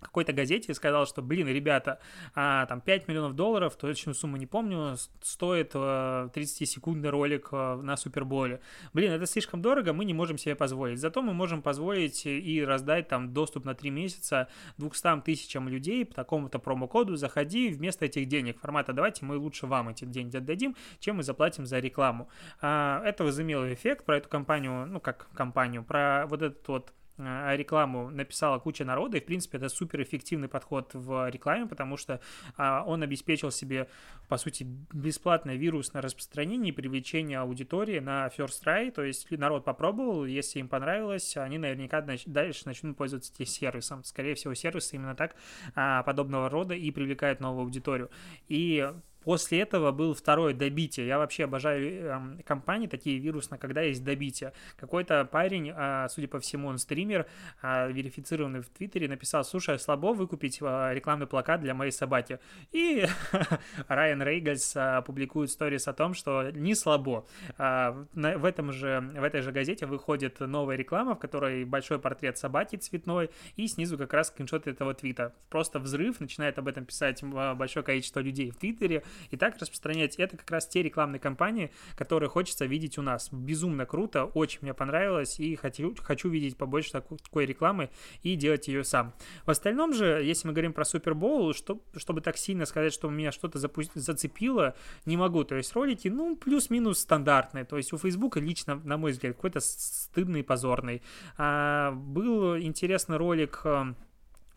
какой-то 0.00 0.32
газете 0.32 0.72
и 0.72 0.74
сказал, 0.74 1.06
что, 1.06 1.22
блин, 1.22 1.48
ребята, 1.48 1.98
а, 2.34 2.66
там 2.66 2.80
5 2.80 3.08
миллионов 3.08 3.34
долларов, 3.34 3.76
точную 3.76 4.14
сумму 4.14 4.36
не 4.36 4.46
помню, 4.46 4.96
стоит 5.22 5.72
а, 5.74 6.28
30-секундный 6.28 7.10
ролик 7.10 7.48
а, 7.52 7.76
на 7.76 7.96
Суперболе. 7.96 8.60
Блин, 8.92 9.12
это 9.12 9.26
слишком 9.26 9.62
дорого, 9.62 9.92
мы 9.92 10.04
не 10.04 10.14
можем 10.14 10.38
себе 10.38 10.54
позволить. 10.54 10.98
Зато 10.98 11.22
мы 11.22 11.34
можем 11.34 11.62
позволить 11.62 12.26
и 12.26 12.64
раздать 12.64 13.08
там 13.08 13.32
доступ 13.32 13.64
на 13.64 13.74
3 13.74 13.90
месяца 13.90 14.48
200 14.78 15.22
тысячам 15.22 15.68
людей 15.68 16.04
по 16.04 16.14
такому-то 16.14 16.58
промокоду. 16.58 17.16
Заходи 17.16 17.70
вместо 17.70 18.04
этих 18.04 18.26
денег. 18.28 18.60
Формата 18.60 18.92
давайте 18.92 19.24
мы 19.24 19.36
лучше 19.36 19.66
вам 19.66 19.88
эти 19.88 20.04
деньги 20.04 20.36
отдадим, 20.36 20.76
чем 21.00 21.16
мы 21.16 21.22
заплатим 21.22 21.66
за 21.66 21.78
рекламу. 21.78 22.28
А, 22.60 23.02
это 23.04 23.24
возымело 23.24 23.72
эффект 23.72 24.04
про 24.04 24.18
эту 24.18 24.28
компанию, 24.28 24.86
ну 24.86 25.00
как 25.00 25.28
компанию, 25.34 25.84
про 25.84 26.26
вот 26.28 26.42
этот 26.42 26.66
вот 26.68 26.92
Э, 26.92 27.07
рекламу 27.18 28.10
написала 28.10 28.58
куча 28.58 28.84
народа, 28.84 29.18
и, 29.18 29.20
в 29.20 29.24
принципе, 29.24 29.58
это 29.58 29.68
супер 29.68 30.02
эффективный 30.02 30.48
подход 30.48 30.90
в 30.94 31.28
рекламе, 31.30 31.66
потому 31.66 31.96
что 31.96 32.20
а, 32.56 32.84
он 32.86 33.02
обеспечил 33.02 33.50
себе, 33.50 33.88
по 34.28 34.36
сути, 34.36 34.66
бесплатное 34.92 35.56
вирусное 35.56 36.02
распространение 36.02 36.72
и 36.72 36.76
привлечение 36.76 37.38
аудитории 37.38 37.98
на 37.98 38.28
first 38.28 38.64
try, 38.64 38.90
то 38.90 39.02
есть 39.02 39.30
народ 39.30 39.64
попробовал, 39.64 40.24
если 40.24 40.60
им 40.60 40.68
понравилось, 40.68 41.36
они 41.36 41.58
наверняка 41.58 42.00
дальше 42.00 42.62
начнут 42.66 42.96
пользоваться 42.96 43.32
этим 43.34 43.46
сервисом. 43.46 44.04
Скорее 44.04 44.34
всего, 44.34 44.54
сервисы 44.54 44.96
именно 44.96 45.14
так 45.14 45.34
а, 45.74 46.02
подобного 46.02 46.48
рода 46.48 46.74
и 46.74 46.90
привлекают 46.90 47.40
новую 47.40 47.64
аудиторию. 47.64 48.10
И 48.48 48.88
После 49.28 49.60
этого 49.60 49.92
был 49.92 50.14
второе 50.14 50.54
добитие. 50.54 51.06
Я 51.06 51.18
вообще 51.18 51.44
обожаю 51.44 52.38
э, 52.38 52.42
компании 52.44 52.86
такие 52.86 53.18
вирусные, 53.18 53.58
когда 53.58 53.82
есть 53.82 54.02
добитие. 54.02 54.54
Какой-то 54.78 55.22
парень, 55.26 55.70
э, 55.76 56.06
судя 56.08 56.28
по 56.28 56.40
всему, 56.40 56.68
он 56.68 56.78
стример, 56.78 57.26
э, 57.60 57.92
верифицированный 57.92 58.60
в 58.60 58.70
Твиттере, 58.70 59.06
написал, 59.06 59.44
слушай, 59.44 59.78
слабо 59.78 60.14
выкупить 60.14 60.60
э, 60.62 60.94
рекламный 60.94 61.26
плакат 61.26 61.60
для 61.60 61.74
моей 61.74 61.90
собаки. 61.90 62.40
И 62.72 63.06
Райан 63.88 64.22
Рейгальс 64.22 64.74
публикует 65.04 65.50
сторис 65.50 65.88
о 65.88 65.92
том, 65.92 66.14
что 66.14 66.50
не 66.50 66.74
слабо. 66.74 67.26
В, 67.58 68.44
этом 68.46 68.72
же, 68.72 69.12
в 69.14 69.22
этой 69.22 69.42
же 69.42 69.52
газете 69.52 69.84
выходит 69.84 70.40
новая 70.40 70.76
реклама, 70.76 71.16
в 71.16 71.18
которой 71.18 71.66
большой 71.66 71.98
портрет 71.98 72.38
собаки 72.38 72.76
цветной, 72.76 73.28
и 73.56 73.68
снизу 73.68 73.98
как 73.98 74.14
раз 74.14 74.28
скриншот 74.28 74.66
этого 74.66 74.94
твита. 74.94 75.34
Просто 75.50 75.80
взрыв, 75.80 76.18
начинает 76.18 76.58
об 76.58 76.66
этом 76.66 76.86
писать 76.86 77.22
большое 77.22 77.84
количество 77.84 78.20
людей 78.20 78.50
в 78.50 78.56
Твиттере, 78.56 79.02
и 79.30 79.36
так 79.36 79.58
распространять. 79.58 80.16
Это 80.16 80.36
как 80.36 80.50
раз 80.50 80.66
те 80.66 80.82
рекламные 80.82 81.20
кампании, 81.20 81.70
которые 81.96 82.28
хочется 82.28 82.66
видеть 82.66 82.98
у 82.98 83.02
нас. 83.02 83.28
Безумно 83.32 83.86
круто, 83.86 84.24
очень 84.24 84.60
мне 84.62 84.74
понравилось, 84.74 85.38
и 85.40 85.54
хочу, 85.56 85.94
хочу 86.00 86.28
видеть 86.28 86.56
побольше 86.56 86.92
такой, 86.92 87.46
рекламы 87.46 87.90
и 88.22 88.34
делать 88.34 88.68
ее 88.68 88.84
сам. 88.84 89.14
В 89.46 89.50
остальном 89.50 89.92
же, 89.92 90.22
если 90.24 90.48
мы 90.48 90.54
говорим 90.54 90.72
про 90.72 90.84
Супербоул, 90.84 91.54
что, 91.54 91.80
чтобы 91.96 92.20
так 92.20 92.36
сильно 92.36 92.66
сказать, 92.66 92.92
что 92.92 93.08
у 93.08 93.10
меня 93.10 93.32
что-то 93.32 93.58
запу- 93.58 93.90
зацепило, 93.94 94.74
не 95.06 95.16
могу. 95.16 95.44
То 95.44 95.54
есть 95.54 95.74
ролики, 95.74 96.08
ну, 96.08 96.36
плюс-минус 96.36 96.98
стандартные. 96.98 97.64
То 97.64 97.76
есть 97.76 97.92
у 97.92 97.98
Фейсбука 97.98 98.40
лично, 98.40 98.76
на 98.76 98.96
мой 98.96 99.12
взгляд, 99.12 99.36
какой-то 99.36 99.60
стыдный, 99.60 100.42
позорный. 100.42 101.02
А, 101.36 101.92
был 101.92 102.58
интересный 102.58 103.16
ролик 103.16 103.62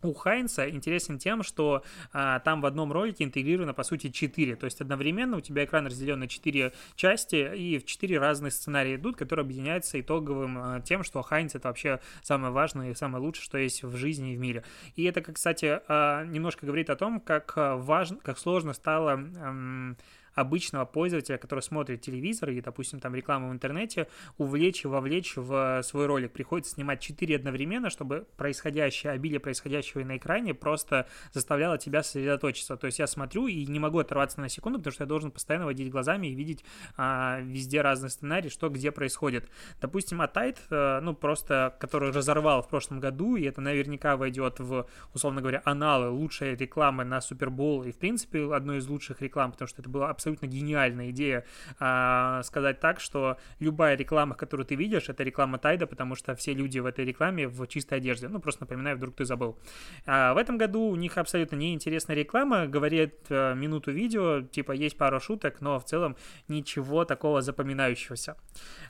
у 0.03 0.13
Хайнса 0.13 0.69
интересен 0.69 1.17
тем, 1.19 1.43
что 1.43 1.83
а, 2.13 2.39
там 2.39 2.61
в 2.61 2.65
одном 2.65 2.91
ролике 2.91 3.23
интегрировано, 3.23 3.73
по 3.73 3.83
сути, 3.83 4.09
4. 4.09 4.55
То 4.55 4.65
есть 4.65 4.81
одновременно 4.81 5.37
у 5.37 5.41
тебя 5.41 5.65
экран 5.65 5.85
разделен 5.85 6.19
на 6.19 6.27
4 6.27 6.73
части, 6.95 7.55
и 7.55 7.77
в 7.77 7.85
4 7.85 8.19
разные 8.19 8.51
сценарии 8.51 8.95
идут, 8.95 9.17
которые 9.17 9.43
объединяются 9.43 9.99
итоговым 9.99 10.57
а, 10.57 10.81
тем, 10.81 11.03
что 11.03 11.21
Хайнс— 11.21 11.55
это 11.55 11.67
вообще 11.67 11.99
самое 12.21 12.53
важное 12.53 12.91
и 12.91 12.95
самое 12.95 13.23
лучшее, 13.23 13.43
что 13.43 13.57
есть 13.57 13.83
в 13.83 13.95
жизни 13.95 14.33
и 14.33 14.35
в 14.35 14.39
мире. 14.39 14.63
И 14.95 15.03
это, 15.03 15.21
кстати, 15.21 15.79
а, 15.87 16.23
немножко 16.25 16.65
говорит 16.65 16.89
о 16.89 16.95
том, 16.95 17.19
как 17.19 17.53
а, 17.55 17.75
важно, 17.77 18.17
как 18.17 18.37
сложно 18.37 18.73
стало... 18.73 19.19
А, 19.37 19.95
обычного 20.33 20.85
пользователя, 20.85 21.37
который 21.37 21.61
смотрит 21.61 22.01
телевизор 22.01 22.49
и, 22.49 22.61
допустим, 22.61 22.99
там 22.99 23.15
рекламу 23.15 23.49
в 23.49 23.51
интернете, 23.51 24.07
увлечь 24.37 24.85
и 24.85 24.87
вовлечь 24.87 25.33
в 25.35 25.81
свой 25.83 26.05
ролик. 26.05 26.31
Приходится 26.31 26.73
снимать 26.73 27.01
4 27.01 27.35
одновременно, 27.35 27.89
чтобы 27.89 28.27
происходящее, 28.37 29.13
обилие 29.13 29.39
происходящего 29.39 30.03
на 30.03 30.17
экране 30.17 30.53
просто 30.53 31.07
заставляло 31.33 31.77
тебя 31.77 32.03
сосредоточиться. 32.03 32.77
То 32.77 32.87
есть 32.87 32.99
я 32.99 33.07
смотрю 33.07 33.47
и 33.47 33.65
не 33.65 33.79
могу 33.79 33.99
оторваться 33.99 34.39
на 34.41 34.49
секунду, 34.49 34.79
потому 34.79 34.93
что 34.93 35.03
я 35.03 35.07
должен 35.07 35.31
постоянно 35.31 35.65
водить 35.65 35.89
глазами 35.91 36.27
и 36.27 36.35
видеть 36.35 36.63
а, 36.97 37.39
везде 37.41 37.81
разные 37.81 38.09
сценарии, 38.09 38.49
что 38.49 38.69
где 38.69 38.91
происходит. 38.91 39.49
Допустим, 39.81 40.21
Атайт, 40.21 40.59
а, 40.69 41.01
ну, 41.01 41.13
просто, 41.13 41.75
который 41.79 42.11
разорвал 42.11 42.61
в 42.61 42.69
прошлом 42.69 42.99
году, 42.99 43.35
и 43.35 43.43
это 43.43 43.61
наверняка 43.61 44.17
войдет 44.17 44.59
в, 44.59 44.87
условно 45.13 45.41
говоря, 45.41 45.61
аналы 45.65 46.09
лучшей 46.09 46.55
рекламы 46.55 47.03
на 47.03 47.21
Супербол 47.21 47.83
и, 47.83 47.91
в 47.91 47.97
принципе, 47.97 48.53
одной 48.53 48.77
из 48.77 48.87
лучших 48.87 49.21
реклам, 49.21 49.51
потому 49.51 49.67
что 49.67 49.81
это 49.81 49.89
было 49.89 50.09
абсолютно 50.09 50.20
гениальная 50.29 51.11
идея 51.11 51.45
а, 51.79 52.41
сказать 52.43 52.79
так, 52.79 52.99
что 52.99 53.37
любая 53.59 53.95
реклама, 53.95 54.35
которую 54.35 54.65
ты 54.65 54.75
видишь, 54.75 55.09
это 55.09 55.23
реклама 55.23 55.57
Тайда, 55.57 55.87
потому 55.87 56.15
что 56.15 56.35
все 56.35 56.53
люди 56.53 56.79
в 56.79 56.85
этой 56.85 57.05
рекламе 57.05 57.47
в 57.47 57.65
чистой 57.67 57.97
одежде. 57.97 58.27
Ну, 58.27 58.39
просто 58.39 58.63
напоминаю, 58.63 58.97
вдруг 58.97 59.15
ты 59.15 59.25
забыл. 59.25 59.57
А, 60.05 60.33
в 60.33 60.37
этом 60.37 60.57
году 60.57 60.81
у 60.81 60.95
них 60.95 61.17
абсолютно 61.17 61.55
неинтересная 61.55 62.15
реклама, 62.15 62.67
говорит 62.67 63.15
а, 63.29 63.53
минуту 63.53 63.91
видео, 63.91 64.41
типа 64.41 64.71
есть 64.71 64.97
пару 64.97 65.19
шуток, 65.19 65.61
но 65.61 65.79
в 65.79 65.85
целом 65.85 66.15
ничего 66.47 67.05
такого 67.05 67.41
запоминающегося. 67.41 68.37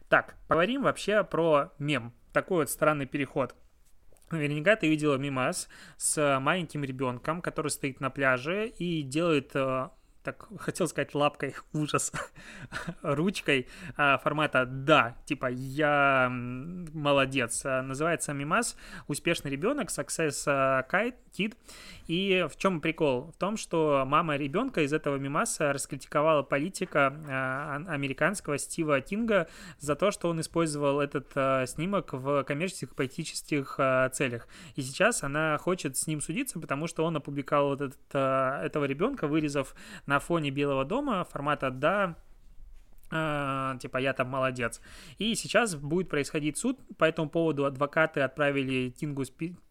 Так, 0.10 0.36
поговорим 0.48 0.84
вообще 0.84 1.24
про 1.24 1.74
мем. 1.80 2.14
Такой 2.34 2.60
вот 2.60 2.70
странный 2.70 3.06
переход. 3.06 3.56
Наверняка 4.32 4.78
ты 4.78 4.88
видела 4.88 5.16
мимас 5.16 5.68
с 5.98 6.40
маленьким 6.40 6.84
ребенком, 6.84 7.42
который 7.42 7.70
стоит 7.70 8.00
на 8.00 8.10
пляже 8.10 8.68
и 8.68 9.02
делает 9.02 9.52
а, 9.56 9.92
так 10.24 10.48
хотел 10.60 10.88
сказать 10.88 11.16
лапкой, 11.16 11.56
ужас, 11.74 12.12
ручкой 13.02 13.68
а, 13.98 14.18
формата 14.18 14.66
«да», 14.66 15.16
типа 15.26 15.48
«я 15.48 16.28
молодец». 16.32 17.64
А, 17.66 17.82
называется 17.82 18.34
мимас 18.34 18.78
«Успешный 19.08 19.52
ребенок», 19.52 19.90
«Success 19.90 20.44
а, 20.48 20.86
Kid». 20.92 21.56
И 22.08 22.46
в 22.52 22.58
чем 22.58 22.82
прикол? 22.82 23.32
В 23.32 23.38
том, 23.38 23.56
что 23.56 24.04
мама 24.06 24.36
ребенка 24.36 24.82
из 24.82 24.92
этого 24.92 25.16
мимаса 25.16 25.72
раскритиковала 25.72 26.44
политика 26.44 27.08
американского 27.88 28.58
Стива 28.58 29.00
Кинга 29.00 29.48
за 29.80 29.96
то, 29.96 30.12
что 30.12 30.28
он 30.28 30.42
использовал 30.42 31.00
этот 31.00 31.32
снимок 31.70 32.12
в 32.12 32.44
коммерческих 32.44 32.94
политических 32.94 33.80
целях. 34.12 34.50
И 34.76 34.82
сейчас 34.82 35.24
она 35.24 35.58
хочет 35.58 35.96
с 35.96 36.06
ним 36.06 36.20
судиться, 36.20 36.60
потому 36.60 36.88
что 36.88 37.06
он 37.06 37.16
опубликовал 37.16 37.70
вот 37.70 37.82
этот, 37.82 38.14
этого 38.14 38.84
ребенка, 38.84 39.28
вырезав 39.28 39.74
на 40.12 40.20
фоне 40.20 40.52
Белого 40.52 40.84
дома 40.86 41.24
формата 41.24 41.72
«да», 41.72 42.16
Uh, 43.14 43.78
типа 43.80 43.98
я 43.98 44.14
там 44.14 44.30
молодец. 44.30 44.80
И 45.18 45.36
сейчас 45.36 45.76
будет 45.76 46.08
происходить 46.08 46.58
суд. 46.58 46.80
По 46.98 47.04
этому 47.04 47.30
поводу 47.30 47.66
адвокаты 47.66 48.22
отправили 48.22 48.90
Кингу 48.90 49.26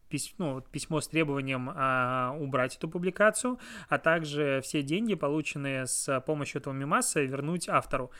пись, 0.09 0.35
ну, 0.37 0.61
письмо 0.61 1.01
с 1.01 1.07
требованием 1.07 1.71
а, 1.73 2.37
убрать 2.39 2.75
эту 2.75 2.87
публикацию, 2.87 3.57
а 3.89 3.97
также 3.97 4.61
все 4.63 4.83
деньги, 4.83 5.15
полученные 5.15 5.87
с 5.87 6.21
помощью 6.21 6.61
этого 6.61 6.75
мемаса, 6.75 7.21
вернуть 7.21 7.67
автору. 7.67 8.11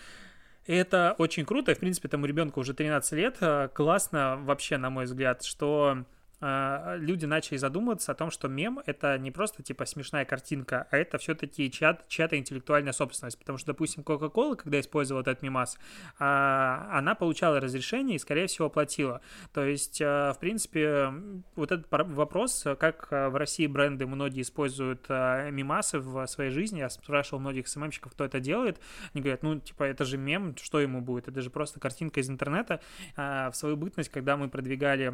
Это 0.65 1.13
очень 1.19 1.45
круто, 1.45 1.75
в 1.75 1.79
принципе, 1.79 2.07
тому 2.07 2.25
ребенку 2.25 2.59
уже 2.59 2.73
13 2.73 3.11
лет. 3.13 3.37
Классно 3.75 4.39
вообще, 4.41 4.77
на 4.77 4.89
мой 4.89 5.05
взгляд, 5.05 5.43
что 5.43 5.97
а, 5.97 6.05
люди 6.41 7.25
начали 7.25 7.57
задумываться 7.57 8.11
о 8.11 8.15
том, 8.15 8.31
что 8.31 8.47
мем— 8.47 8.79
это 8.85 9.17
не 9.17 9.29
просто, 9.31 9.61
типа, 9.61 9.85
смешная 9.85 10.25
картинка, 10.25 10.87
а 10.89 10.97
это 10.97 11.17
все-таки 11.19 11.69
чья- 11.69 11.99
чья-то 12.07 12.37
интеллектуальная 12.37 12.93
собственность. 12.93 13.37
Потому 13.37 13.59
что, 13.59 13.67
допустим, 13.73 14.03
Coca-Cola, 14.03 14.55
когда 14.55 14.79
использовала 14.79 15.21
этот 15.21 15.43
мемас, 15.43 15.77
а, 16.17 16.89
она 16.91 17.13
получала 17.13 17.59
разрешение 17.59 18.15
и, 18.15 18.19
скорее 18.19 18.47
всего, 18.47 18.69
платила. 18.69 19.21
То 19.53 19.63
есть, 19.65 20.01
а, 20.03 20.33
в 20.33 20.39
принципе, 20.39 21.13
вот 21.55 21.71
этот 21.71 21.87
вопрос, 21.91 22.65
как 22.79 23.11
в 23.11 23.37
России 23.37 23.67
бренды 23.67 24.07
многие 24.07 24.41
используют 24.41 25.07
мемасы 25.09 25.99
в 25.99 26.25
своей 26.25 26.49
жизни, 26.49 26.79
я 26.79 26.89
спрашивал 26.89 27.39
многих 27.39 27.67
СММщиков, 27.67 28.13
кто 28.13 28.25
это 28.25 28.39
делает, 28.39 28.79
они 29.13 29.21
говорят, 29.21 29.43
ну, 29.43 29.59
типа, 29.59 29.83
это 29.83 30.05
же 30.05 30.17
мем, 30.17 30.55
что 30.57 30.79
ему 30.79 31.01
будет? 31.01 31.27
Это 31.27 31.41
же 31.41 31.49
просто 31.51 31.79
картинка 31.79 32.19
из 32.19 32.29
интернета. 32.29 32.81
В 33.15 33.51
свою 33.53 33.77
бытность, 33.77 34.09
когда 34.09 34.37
мы 34.37 34.49
продвигали 34.49 35.13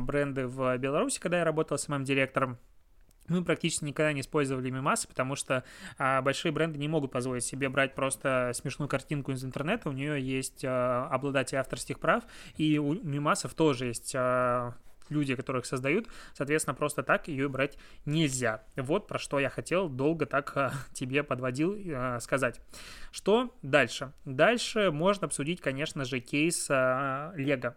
бренды 0.00 0.46
в 0.46 0.61
Беларуси, 0.78 1.20
когда 1.20 1.38
я 1.38 1.44
работал 1.44 1.78
самым 1.78 2.04
директором, 2.04 2.58
мы 3.28 3.44
практически 3.44 3.84
никогда 3.84 4.12
не 4.12 4.20
использовали 4.20 4.70
мимасы, 4.70 5.08
потому 5.08 5.36
что 5.36 5.64
а, 5.96 6.20
большие 6.22 6.52
бренды 6.52 6.78
не 6.78 6.88
могут 6.88 7.12
позволить 7.12 7.44
себе 7.44 7.68
брать 7.68 7.94
просто 7.94 8.52
смешную 8.54 8.88
картинку 8.88 9.32
из 9.32 9.44
интернета. 9.44 9.88
У 9.88 9.92
нее 9.92 10.20
есть 10.20 10.64
а, 10.64 11.08
обладатель 11.10 11.56
авторских 11.58 12.00
прав, 12.00 12.24
и 12.56 12.78
у 12.78 12.94
мимасов 12.94 13.54
тоже 13.54 13.86
есть 13.86 14.12
а, 14.16 14.74
люди, 15.08 15.36
которых 15.36 15.66
создают, 15.66 16.08
соответственно, 16.34 16.74
просто 16.74 17.02
так 17.02 17.28
ее 17.28 17.48
брать 17.48 17.78
нельзя. 18.04 18.64
Вот 18.76 19.06
про 19.06 19.18
что 19.18 19.38
я 19.38 19.50
хотел 19.50 19.88
долго 19.88 20.26
так 20.26 20.56
а, 20.56 20.72
тебе 20.92 21.22
подводил 21.22 21.76
а, 21.94 22.18
сказать. 22.20 22.60
Что 23.12 23.54
дальше? 23.62 24.12
Дальше 24.24 24.90
можно 24.90 25.26
обсудить, 25.26 25.60
конечно 25.60 26.04
же, 26.04 26.20
кейс 26.20 26.66
а, 26.70 27.32
Лего. 27.36 27.52
А, 27.68 27.76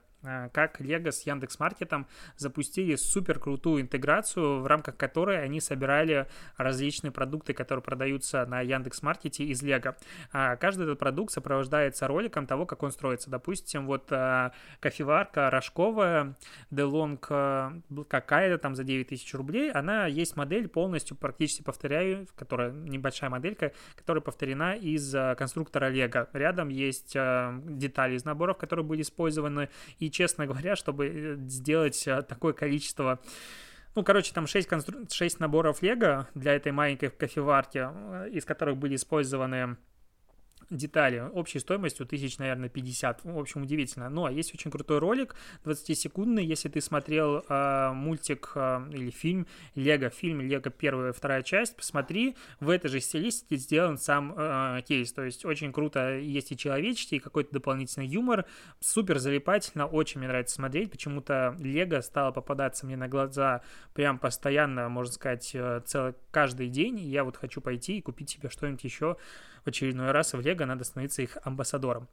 как 0.53 0.81
Lego 0.81 1.11
с 1.11 1.21
Яндекс.Маркетом 1.25 2.07
запустили 2.37 2.95
супер 2.95 3.39
крутую 3.39 3.81
интеграцию, 3.81 4.61
в 4.61 4.67
рамках 4.67 4.97
которой 4.97 5.43
они 5.43 5.61
собирали 5.61 6.27
различные 6.57 7.11
продукты, 7.11 7.53
которые 7.53 7.83
продаются 7.83 8.45
на 8.45 8.61
Яндекс.Маркете 8.61 9.43
из 9.45 9.63
Lego. 9.63 9.95
А, 10.31 10.55
каждый 10.55 10.83
этот 10.83 10.99
продукт 10.99 11.33
сопровождается 11.33 12.07
роликом 12.07 12.47
того, 12.47 12.65
как 12.65 12.83
он 12.83 12.91
строится. 12.91 13.29
Допустим, 13.29 13.85
вот 13.85 14.11
а, 14.11 14.51
кофеварка 14.79 15.49
рожковая, 15.49 16.35
DeLong 16.71 17.15
какая-то 18.07 18.57
там 18.57 18.75
за 18.75 18.83
9 18.83 19.07
тысяч 19.07 19.33
рублей, 19.33 19.71
она 19.71 20.07
есть 20.07 20.35
модель 20.35 20.67
полностью 20.67 21.17
практически 21.17 21.63
повторяю, 21.63 22.27
которая 22.35 22.71
небольшая 22.71 23.29
моделька, 23.29 23.71
которая 23.95 24.21
повторена 24.21 24.75
из 24.75 25.15
конструктора 25.37 25.91
Lego. 25.91 26.27
Рядом 26.33 26.69
есть 26.69 27.13
детали 27.13 28.15
из 28.15 28.25
наборов, 28.25 28.57
которые 28.57 28.85
были 28.85 29.01
использованы, 29.01 29.69
и 29.99 30.11
честно 30.15 30.47
говоря, 30.47 30.75
чтобы 30.75 31.07
э, 31.07 31.35
сделать 31.47 32.07
э, 32.07 32.21
такое 32.21 32.53
количество 32.53 33.19
ну, 33.95 34.03
короче, 34.03 34.33
там 34.33 34.45
6, 34.45 34.67
констру... 34.67 34.99
6 35.09 35.39
наборов 35.39 35.81
Лего 35.81 36.27
для 36.35 36.53
этой 36.53 36.73
маленькой 36.73 37.09
кофеварки, 37.09 37.79
э, 37.81 38.29
из 38.29 38.45
которых 38.45 38.77
были 38.77 38.95
использованы 38.95 39.77
детали 40.69 41.19
общей 41.33 41.59
стоимостью 41.59 42.05
тысяч, 42.05 42.37
наверное, 42.37 42.69
50. 42.69 43.23
В 43.23 43.37
общем, 43.37 43.63
удивительно. 43.63 44.09
Но 44.09 44.29
есть 44.29 44.53
очень 44.53 44.71
крутой 44.71 44.99
ролик, 44.99 45.35
20-секундный, 45.63 46.43
если 46.43 46.69
ты 46.69 46.81
смотрел 46.81 47.43
э, 47.47 47.91
мультик 47.93 48.51
э, 48.55 48.89
или 48.91 49.09
фильм 49.11 49.47
Лего, 49.75 50.09
фильм 50.09 50.41
Лего 50.41 50.69
первая 50.69 51.13
вторая 51.13 51.43
часть, 51.43 51.75
посмотри, 51.75 52.35
в 52.59 52.69
этой 52.69 52.89
же 52.89 52.99
стилистике 52.99 53.57
сделан 53.57 53.97
сам 53.97 54.33
э, 54.37 54.81
кейс. 54.87 55.13
То 55.13 55.23
есть 55.23 55.45
очень 55.45 55.71
круто, 55.71 56.17
есть 56.17 56.51
и 56.51 56.57
человеческий, 56.57 57.17
и 57.17 57.19
какой-то 57.19 57.53
дополнительный 57.53 58.07
юмор. 58.07 58.45
Супер 58.79 59.19
залипательно, 59.19 59.85
очень 59.85 60.19
мне 60.19 60.27
нравится 60.27 60.55
смотреть. 60.55 60.91
Почему-то 60.91 61.55
Лего 61.59 62.01
стало 62.01 62.31
попадаться 62.31 62.85
мне 62.85 62.97
на 62.97 63.07
глаза 63.07 63.61
прям 63.93 64.19
постоянно, 64.19 64.89
можно 64.89 65.13
сказать, 65.13 65.51
э, 65.53 65.81
целый, 65.85 66.15
каждый 66.31 66.69
день. 66.69 66.99
И 66.99 67.07
я 67.07 67.23
вот 67.23 67.37
хочу 67.37 67.61
пойти 67.61 67.97
и 67.97 68.01
купить 68.01 68.29
себе 68.29 68.49
что-нибудь 68.49 68.83
еще 68.83 69.17
в 69.65 69.67
очередной 69.67 70.11
раз 70.11 70.33
в 70.33 70.39
Лего 70.39 70.65
надо 70.65 70.83
становиться 70.83 71.23
их 71.23 71.37
амбассадором. 71.43 72.07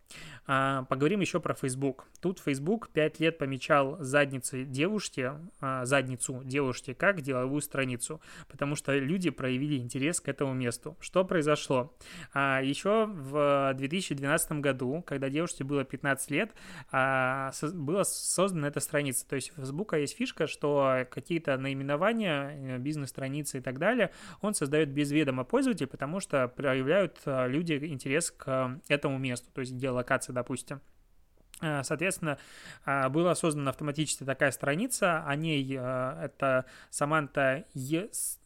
А, 0.47 0.85
поговорим 0.85 1.21
еще 1.21 1.39
про 1.39 1.55
Facebook. 1.55 2.07
Тут 2.21 2.41
Facebook 2.41 2.89
5 2.89 3.21
лет 3.21 3.39
помечал 3.39 3.99
задницы 4.01 4.65
девушки, 4.65 5.33
а, 5.61 5.85
задницу 5.85 6.43
девушки 6.45 6.95
как 6.95 7.21
деловую 7.21 7.61
страницу, 7.61 8.21
потому 8.49 8.75
что 8.75 8.97
люди 8.97 9.31
проявили 9.31 9.79
интерес 9.79 10.21
к 10.21 10.29
этому 10.29 10.55
месту. 10.55 10.97
Что 11.01 11.25
произошло? 11.25 11.95
А, 12.33 12.61
еще 12.63 13.07
в 13.07 13.75
2012 13.75 14.61
году, 14.61 15.03
когда 15.07 15.29
девушке 15.29 15.65
было 15.65 15.85
15 15.85 16.31
лет, 16.31 16.53
а, 16.91 17.53
со, 17.53 17.69
была 17.69 18.05
создана 18.05 18.69
эта 18.69 18.81
страница. 18.81 19.29
То 19.29 19.37
есть 19.37 19.53
у 19.57 19.61
Facebook 19.61 19.93
есть 19.95 20.17
фишка, 20.17 20.47
что 20.47 21.07
какие-то 21.11 21.57
наименования, 21.59 22.77
э, 22.77 22.79
бизнес-страницы 22.79 23.59
и 23.59 23.61
так 23.61 23.79
далее, 23.79 24.11
он 24.41 24.55
создает 24.55 24.89
без 24.89 25.11
ведома 25.11 25.45
пользователя, 25.45 25.87
потому 25.87 26.21
что 26.21 26.49
проявляют 26.49 27.19
а, 27.27 27.42
люди 27.47 27.75
интерес 27.75 28.31
к 28.31 28.81
этому 28.89 29.19
месту, 29.19 29.51
то 29.53 29.61
есть 29.61 29.73
где 29.73 29.91
локация, 29.91 30.33
допустим. 30.33 30.81
Э, 31.61 31.83
соответственно, 31.85 32.39
э, 32.85 33.09
была 33.09 33.35
создана 33.35 33.71
автоматически 33.71 34.25
такая 34.25 34.51
страница, 34.51 35.25
о 35.25 35.37
ней 35.37 35.77
э, 35.79 36.25
это 36.25 36.67
Саманта 36.91 37.65
Ес... 37.75 38.39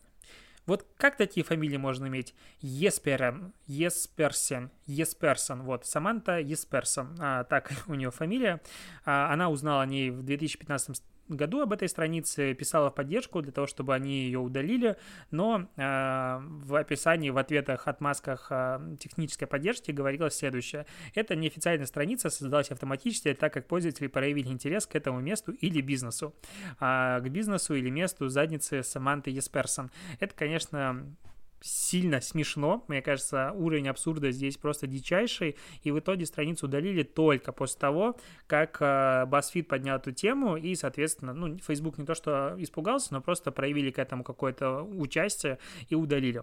Вот 0.67 0.85
как 0.97 1.17
такие 1.17 1.45
фамилии 1.45 1.77
можно 1.77 2.07
иметь? 2.07 2.35
Есперен, 2.61 3.55
Есперсен, 3.69 4.73
Есперсон, 4.87 5.63
вот, 5.63 5.87
Саманта 5.87 6.41
Есперсон, 6.41 7.17
а, 7.21 7.45
так 7.45 7.71
у 7.87 7.95
нее 7.95 8.11
фамилия. 8.11 8.61
А, 9.05 9.33
она 9.33 9.49
узнала 9.49 9.83
о 9.83 9.87
ней 9.87 10.11
в 10.11 10.25
2015 10.25 11.03
году 11.29 11.61
об 11.61 11.73
этой 11.73 11.89
странице 11.89 12.55
писала 12.55 12.91
в 12.91 12.95
поддержку 12.95 13.43
для 13.43 13.53
того, 13.53 13.67
чтобы 13.67 13.95
они 13.95 14.25
ее 14.25 14.39
удалили, 14.39 14.97
но 15.31 15.69
э, 15.77 16.39
в 16.41 16.75
описании, 16.75 17.31
в 17.31 17.39
ответах, 17.39 17.89
отмазках 17.89 18.49
э, 18.51 18.97
технической 18.99 19.49
поддержки 19.49 19.91
говорилось 19.91 20.35
следующее. 20.35 20.87
Это 21.15 21.37
неофициальная 21.37 21.87
страница 21.87 22.31
создалась 22.31 22.71
автоматически, 22.71 23.35
так 23.35 23.53
как 23.53 23.67
пользователи 23.67 24.07
проявили 24.07 24.49
интерес 24.49 24.87
к 24.87 24.95
этому 24.95 25.21
месту 25.21 25.53
или 25.53 25.81
бизнесу. 25.81 26.35
А 26.79 27.21
к 27.21 27.29
бизнесу 27.29 27.75
или 27.75 27.91
месту 27.91 28.29
задницы 28.29 28.83
Саманты 28.83 29.31
Есперсон. 29.31 29.91
Это, 30.21 30.35
конечно, 30.35 31.17
сильно 31.61 32.21
смешно. 32.21 32.85
Мне 32.89 33.03
кажется, 33.03 33.53
уровень 33.53 33.89
абсурда 33.89 34.31
здесь 34.31 34.57
просто 34.57 34.87
дичайший. 34.87 35.57
И 35.83 35.91
в 35.91 35.99
итоге 35.99 36.27
страницу 36.27 36.67
удалили 36.67 37.03
только 37.03 37.53
после 37.53 37.81
того, 37.81 38.17
как 38.47 38.79
э, 38.81 39.27
BuzzFeed 39.27 39.65
поднял 39.65 39.97
эту 39.97 40.13
тему. 40.13 40.57
И, 40.57 40.75
соответственно, 40.75 41.33
ну, 41.33 41.59
Facebook 41.59 41.99
не 41.99 42.07
то 42.07 42.15
что 42.15 42.55
испугался, 42.59 43.15
но 43.15 43.21
просто 43.21 43.53
проявили 43.53 43.91
к 43.91 43.99
этому 43.99 44.25
какое-то 44.25 44.83
участие 44.83 45.59
и 45.89 45.95
удалили. 45.95 46.43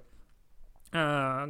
А, 0.96 1.50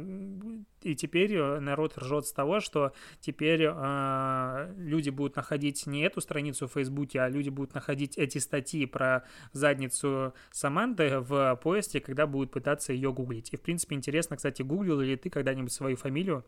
и 0.80 0.94
теперь 0.94 1.34
э, 1.34 1.60
народ 1.60 1.98
ржет 1.98 2.26
с 2.26 2.32
того, 2.32 2.60
что 2.60 2.94
теперь 3.20 3.64
э, 3.64 4.74
люди 4.78 5.10
будут 5.10 5.36
находить 5.36 5.86
не 5.86 6.00
эту 6.00 6.22
страницу 6.22 6.66
в 6.66 6.72
Фейсбуке, 6.72 7.20
а 7.20 7.28
люди 7.28 7.50
будут 7.50 7.74
находить 7.74 8.16
эти 8.16 8.38
статьи 8.38 8.86
про 8.86 9.24
задницу 9.52 10.32
Саманты 10.50 11.20
в 11.20 11.60
поиске, 11.62 12.00
когда 12.00 12.26
будут 12.26 12.52
пытаться 12.52 12.94
ее 12.94 13.12
гуглить. 13.12 13.52
И, 13.52 13.58
в 13.58 13.60
принципе, 13.60 13.96
интересно, 13.96 14.36
кстати, 14.36 14.62
гуглил 14.62 15.00
ли 15.00 15.14
ты 15.16 15.28
когда-нибудь 15.28 15.72
свою 15.72 15.96
фамилию? 15.96 16.42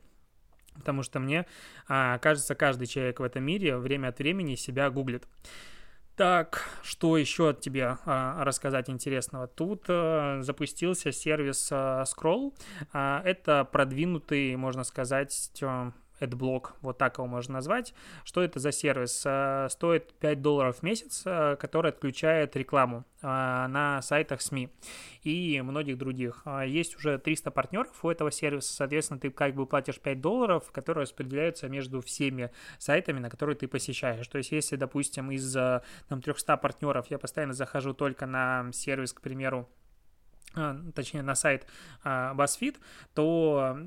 Потому 0.74 1.02
что 1.02 1.20
мне 1.20 1.44
э, 1.88 2.18
кажется, 2.22 2.54
каждый 2.54 2.86
человек 2.86 3.20
в 3.20 3.24
этом 3.24 3.44
мире 3.44 3.76
время 3.76 4.08
от 4.08 4.18
времени 4.18 4.54
себя 4.54 4.88
гуглит. 4.88 5.28
Так, 6.16 6.66
что 6.82 7.18
еще 7.18 7.50
от 7.50 7.60
тебя 7.60 7.98
а, 8.06 8.42
рассказать 8.42 8.88
интересного? 8.88 9.48
Тут 9.48 9.84
а, 9.88 10.38
запустился 10.40 11.12
сервис 11.12 11.68
а, 11.70 12.04
Scroll. 12.04 12.54
А, 12.94 13.20
это 13.22 13.68
продвинутый, 13.70 14.56
можно 14.56 14.82
сказать, 14.84 15.50
AdBlock, 16.20 16.72
вот 16.80 16.98
так 16.98 17.18
его 17.18 17.26
можно 17.26 17.54
назвать. 17.54 17.94
Что 18.24 18.42
это 18.42 18.58
за 18.58 18.72
сервис? 18.72 19.22
Э, 19.24 19.68
стоит 19.70 20.12
5 20.14 20.42
долларов 20.42 20.78
в 20.78 20.82
месяц, 20.82 21.22
э, 21.24 21.56
который 21.56 21.90
отключает 21.90 22.56
рекламу 22.56 23.04
э, 23.22 23.26
на 23.26 24.00
сайтах 24.02 24.40
СМИ 24.40 24.70
и 25.22 25.60
многих 25.62 25.98
других. 25.98 26.44
Есть 26.66 26.96
уже 26.96 27.18
300 27.18 27.50
партнеров 27.50 28.04
у 28.04 28.10
этого 28.10 28.30
сервиса, 28.30 28.72
соответственно, 28.72 29.20
ты 29.20 29.30
как 29.30 29.54
бы 29.54 29.66
платишь 29.66 30.00
5 30.00 30.20
долларов, 30.20 30.70
которые 30.72 31.02
распределяются 31.02 31.68
между 31.68 32.00
всеми 32.00 32.50
сайтами, 32.78 33.18
на 33.18 33.30
которые 33.30 33.56
ты 33.56 33.68
посещаешь. 33.68 34.26
То 34.28 34.38
есть, 34.38 34.52
если, 34.52 34.76
допустим, 34.76 35.30
из 35.30 35.52
там, 35.52 36.22
300 36.22 36.56
партнеров 36.56 37.06
я 37.10 37.18
постоянно 37.18 37.52
захожу 37.52 37.94
только 37.94 38.26
на 38.26 38.70
сервис, 38.72 39.12
к 39.12 39.20
примеру, 39.20 39.68
точнее 40.94 41.22
на 41.22 41.34
сайт 41.34 41.66
BuzzFeed, 42.04 42.76
то 43.14 43.78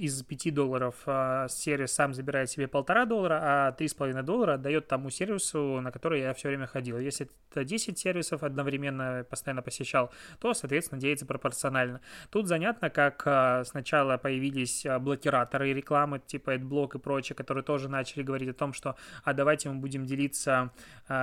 из 0.00 0.22
5 0.22 0.54
долларов 0.54 0.94
а, 1.06 1.46
сервис 1.48 1.92
сам 1.92 2.14
забирает 2.14 2.50
себе 2.50 2.66
полтора 2.66 3.04
доллара, 3.04 3.38
а 3.42 3.76
3,5 3.78 4.22
доллара 4.22 4.54
отдает 4.54 4.88
тому 4.88 5.10
сервису, 5.10 5.80
на 5.80 5.92
который 5.92 6.20
я 6.20 6.32
все 6.32 6.48
время 6.48 6.66
ходил. 6.66 6.98
Если 6.98 7.28
это 7.50 7.64
10 7.64 7.98
сервисов 7.98 8.42
одновременно 8.42 9.26
постоянно 9.28 9.60
посещал, 9.60 10.10
то, 10.40 10.54
соответственно, 10.54 11.00
делится 11.00 11.26
пропорционально. 11.26 12.00
Тут 12.30 12.48
занятно, 12.48 12.88
как 12.88 13.22
а, 13.26 13.62
сначала 13.64 14.16
появились 14.16 14.86
а, 14.86 14.98
блокираторы 14.98 15.74
рекламы, 15.74 16.18
типа 16.18 16.56
AdBlock 16.56 16.96
и 16.96 16.98
прочее, 16.98 17.36
которые 17.36 17.62
тоже 17.62 17.90
начали 17.90 18.22
говорить 18.22 18.48
о 18.48 18.54
том, 18.54 18.72
что 18.72 18.96
а 19.22 19.34
давайте 19.34 19.68
мы 19.68 19.76
будем 19.76 20.06
делиться 20.06 20.70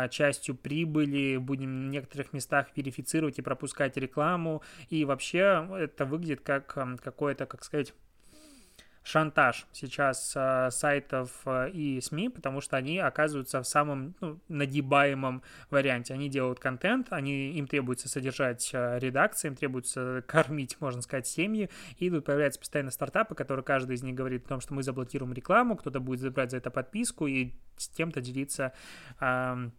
частью 0.09 0.55
прибыли, 0.55 1.37
будем 1.37 1.87
в 1.87 1.89
некоторых 1.89 2.33
местах 2.33 2.67
верифицировать 2.75 3.39
и 3.39 3.41
пропускать 3.41 3.97
рекламу, 3.97 4.61
и 4.89 5.05
вообще 5.05 5.67
это 5.79 6.05
выглядит 6.05 6.41
как 6.41 6.77
какое-то, 7.01 7.45
как 7.45 7.63
сказать, 7.63 7.93
шантаж 9.07 9.65
сейчас 9.71 10.33
э, 10.35 10.69
сайтов 10.69 11.31
э, 11.45 11.69
и 11.71 12.01
СМИ, 12.01 12.27
потому 12.27 12.59
что 12.59 12.75
они 12.75 12.99
оказываются 12.99 13.61
в 13.61 13.67
самом 13.67 14.15
ну, 14.19 14.39
нагибаемом 14.49 15.43
варианте. 15.69 16.13
Они 16.13 16.27
делают 16.27 16.59
контент, 16.59 17.07
они, 17.11 17.51
им 17.53 17.67
требуется 17.67 18.09
содержать 18.09 18.69
э, 18.73 18.99
редакции, 18.99 19.47
им 19.47 19.55
требуется 19.55 20.23
кормить, 20.27 20.75
можно 20.81 21.01
сказать, 21.01 21.25
семьи, 21.25 21.69
и 21.97 22.09
тут 22.09 22.25
появляются 22.25 22.59
постоянно 22.59 22.91
стартапы, 22.91 23.33
которые 23.33 23.63
каждый 23.63 23.95
из 23.95 24.03
них 24.03 24.13
говорит 24.13 24.45
о 24.45 24.49
том, 24.49 24.59
что 24.59 24.73
мы 24.73 24.83
заблокируем 24.83 25.31
рекламу, 25.31 25.77
кто-то 25.77 26.01
будет 26.01 26.19
забрать 26.19 26.51
за 26.51 26.57
это 26.57 26.69
подписку 26.69 27.27
и 27.27 27.53
с 27.77 27.87
кем-то 27.87 28.19
делиться 28.19 28.73
э, 29.21 29.69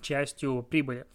частью 0.00 0.62
прибыли. 0.62 1.06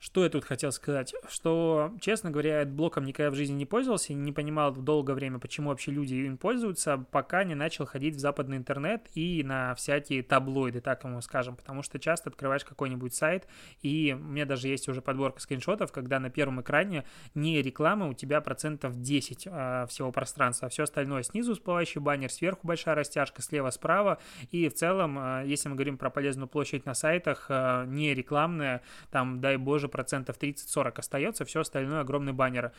Что 0.00 0.24
я 0.24 0.30
тут 0.30 0.46
хотел 0.46 0.72
сказать? 0.72 1.14
Что, 1.28 1.92
честно 2.00 2.30
говоря, 2.30 2.64
блоком 2.64 3.04
никогда 3.04 3.30
в 3.30 3.34
жизни 3.34 3.52
не 3.52 3.66
пользовался 3.66 4.14
и 4.14 4.16
не 4.16 4.32
понимал 4.32 4.72
долгое 4.72 5.12
время, 5.12 5.38
почему 5.38 5.68
вообще 5.68 5.90
люди 5.90 6.14
им 6.14 6.38
пользуются, 6.38 7.04
пока 7.10 7.44
не 7.44 7.54
начал 7.54 7.84
ходить 7.84 8.16
в 8.16 8.18
западный 8.18 8.56
интернет 8.56 9.10
и 9.14 9.42
на 9.44 9.74
всякие 9.74 10.22
таблоиды, 10.22 10.80
так 10.80 11.04
ему 11.04 11.20
скажем, 11.20 11.54
потому 11.54 11.82
что 11.82 11.98
часто 11.98 12.30
открываешь 12.30 12.64
какой-нибудь 12.64 13.14
сайт, 13.14 13.46
и 13.82 14.16
у 14.18 14.24
меня 14.24 14.46
даже 14.46 14.68
есть 14.68 14.88
уже 14.88 15.02
подборка 15.02 15.38
скриншотов, 15.38 15.92
когда 15.92 16.18
на 16.18 16.30
первом 16.30 16.62
экране 16.62 17.04
не 17.34 17.60
реклама, 17.60 18.08
у 18.08 18.14
тебя 18.14 18.40
процентов 18.40 18.98
10 18.98 19.48
э, 19.50 19.86
всего 19.90 20.12
пространства, 20.12 20.68
а 20.68 20.70
все 20.70 20.84
остальное 20.84 21.22
снизу 21.24 21.52
всплывающий 21.52 22.00
баннер, 22.00 22.30
сверху 22.30 22.66
большая 22.66 22.94
растяжка, 22.94 23.42
слева, 23.42 23.68
справа, 23.68 24.16
и 24.50 24.70
в 24.70 24.74
целом, 24.74 25.18
э, 25.18 25.42
если 25.44 25.68
мы 25.68 25.74
говорим 25.74 25.98
про 25.98 26.08
полезную 26.08 26.48
площадь 26.48 26.86
на 26.86 26.94
сайтах, 26.94 27.46
э, 27.50 27.84
не 27.86 28.14
рекламная, 28.14 28.80
там, 29.10 29.42
дай 29.42 29.58
боже, 29.58 29.89
процентов 29.90 30.38
30-40 30.38 30.92
остается, 30.96 31.44
все 31.44 31.60
остальное 31.60 32.00
огромный 32.00 32.32
баннер 32.32 32.72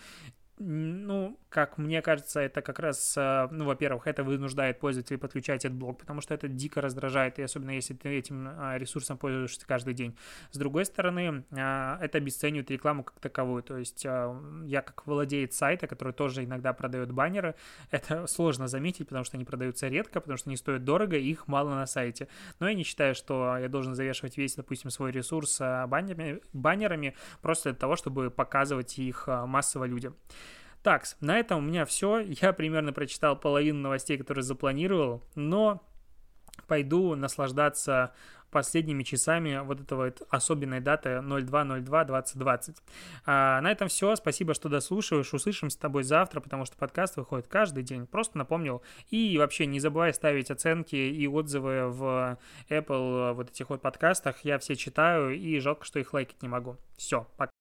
ну, 0.63 1.39
как 1.49 1.77
мне 1.77 2.01
кажется, 2.01 2.39
это 2.39 2.61
как 2.61 2.79
раз, 2.79 3.15
э, 3.17 3.47
ну, 3.51 3.65
во-первых, 3.65 4.05
это 4.05 4.23
вынуждает 4.23 4.79
пользователей 4.79 5.17
подключать 5.17 5.65
этот 5.65 5.77
блок, 5.77 5.99
потому 5.99 6.21
что 6.21 6.33
это 6.35 6.47
дико 6.47 6.81
раздражает, 6.81 7.39
и 7.39 7.41
особенно 7.41 7.71
если 7.71 7.93
ты 7.95 8.09
этим 8.09 8.47
а, 8.47 8.77
ресурсом 8.77 9.17
пользуешься 9.17 9.65
каждый 9.65 9.95
день. 9.95 10.15
С 10.51 10.57
другой 10.57 10.85
стороны, 10.85 11.43
а, 11.51 11.97
это 11.99 12.19
обесценивает 12.19 12.69
рекламу 12.69 13.03
как 13.03 13.19
таковую, 13.19 13.63
то 13.63 13.77
есть 13.77 14.05
а, 14.05 14.39
я 14.65 14.81
как 14.81 15.07
владеет 15.07 15.53
сайта, 15.53 15.87
который 15.87 16.13
тоже 16.13 16.45
иногда 16.45 16.73
продает 16.73 17.11
баннеры, 17.11 17.55
это 17.91 18.27
сложно 18.27 18.67
заметить, 18.67 19.07
потому 19.07 19.23
что 19.23 19.37
они 19.37 19.45
продаются 19.45 19.87
редко, 19.87 20.21
потому 20.21 20.37
что 20.37 20.49
они 20.49 20.57
стоят 20.57 20.83
дорого, 20.83 21.17
и 21.17 21.27
их 21.27 21.47
мало 21.47 21.71
на 21.71 21.87
сайте. 21.87 22.27
Но 22.59 22.69
я 22.69 22.75
не 22.75 22.83
считаю, 22.83 23.15
что 23.15 23.57
я 23.57 23.67
должен 23.67 23.95
завешивать 23.95 24.37
весь, 24.37 24.55
допустим, 24.55 24.91
свой 24.91 25.11
ресурс 25.11 25.59
баннерами, 25.59 26.39
баннерами 26.53 27.15
просто 27.41 27.71
для 27.71 27.79
того, 27.79 27.95
чтобы 27.95 28.29
показывать 28.29 28.99
их 28.99 29.27
массово 29.27 29.85
людям. 29.85 30.15
Так, 30.83 31.05
на 31.19 31.39
этом 31.39 31.59
у 31.59 31.61
меня 31.61 31.85
все. 31.85 32.19
Я 32.19 32.53
примерно 32.53 32.93
прочитал 32.93 33.35
половину 33.35 33.79
новостей, 33.81 34.17
которые 34.17 34.43
запланировал, 34.43 35.23
но 35.35 35.81
пойду 36.67 37.15
наслаждаться 37.15 38.13
последними 38.51 39.03
часами 39.03 39.59
вот 39.63 39.79
этого 39.79 40.13
особенной 40.29 40.81
даты 40.81 41.09
02.02.2020. 41.09 42.77
А, 43.25 43.61
на 43.61 43.71
этом 43.71 43.87
все. 43.87 44.15
Спасибо, 44.15 44.53
что 44.53 44.69
дослушиваешь. 44.69 45.33
Услышимся 45.33 45.77
с 45.77 45.79
тобой 45.79 46.03
завтра, 46.03 46.41
потому 46.41 46.65
что 46.65 46.77
подкаст 46.77 47.15
выходит 47.15 47.47
каждый 47.47 47.83
день. 47.83 48.05
Просто 48.05 48.37
напомнил. 48.37 48.81
И 49.09 49.37
вообще 49.37 49.65
не 49.65 49.79
забывай 49.79 50.13
ставить 50.13 50.51
оценки 50.51 50.95
и 50.95 51.27
отзывы 51.27 51.89
в 51.89 52.37
Apple 52.69 53.33
вот 53.33 53.49
этих 53.49 53.69
вот 53.69 53.81
подкастах. 53.81 54.43
Я 54.43 54.59
все 54.59 54.75
читаю, 54.75 55.35
и 55.37 55.59
жалко, 55.59 55.85
что 55.85 55.99
их 55.99 56.13
лайкать 56.13 56.41
не 56.41 56.49
могу. 56.49 56.77
Все, 56.97 57.27
пока. 57.37 57.51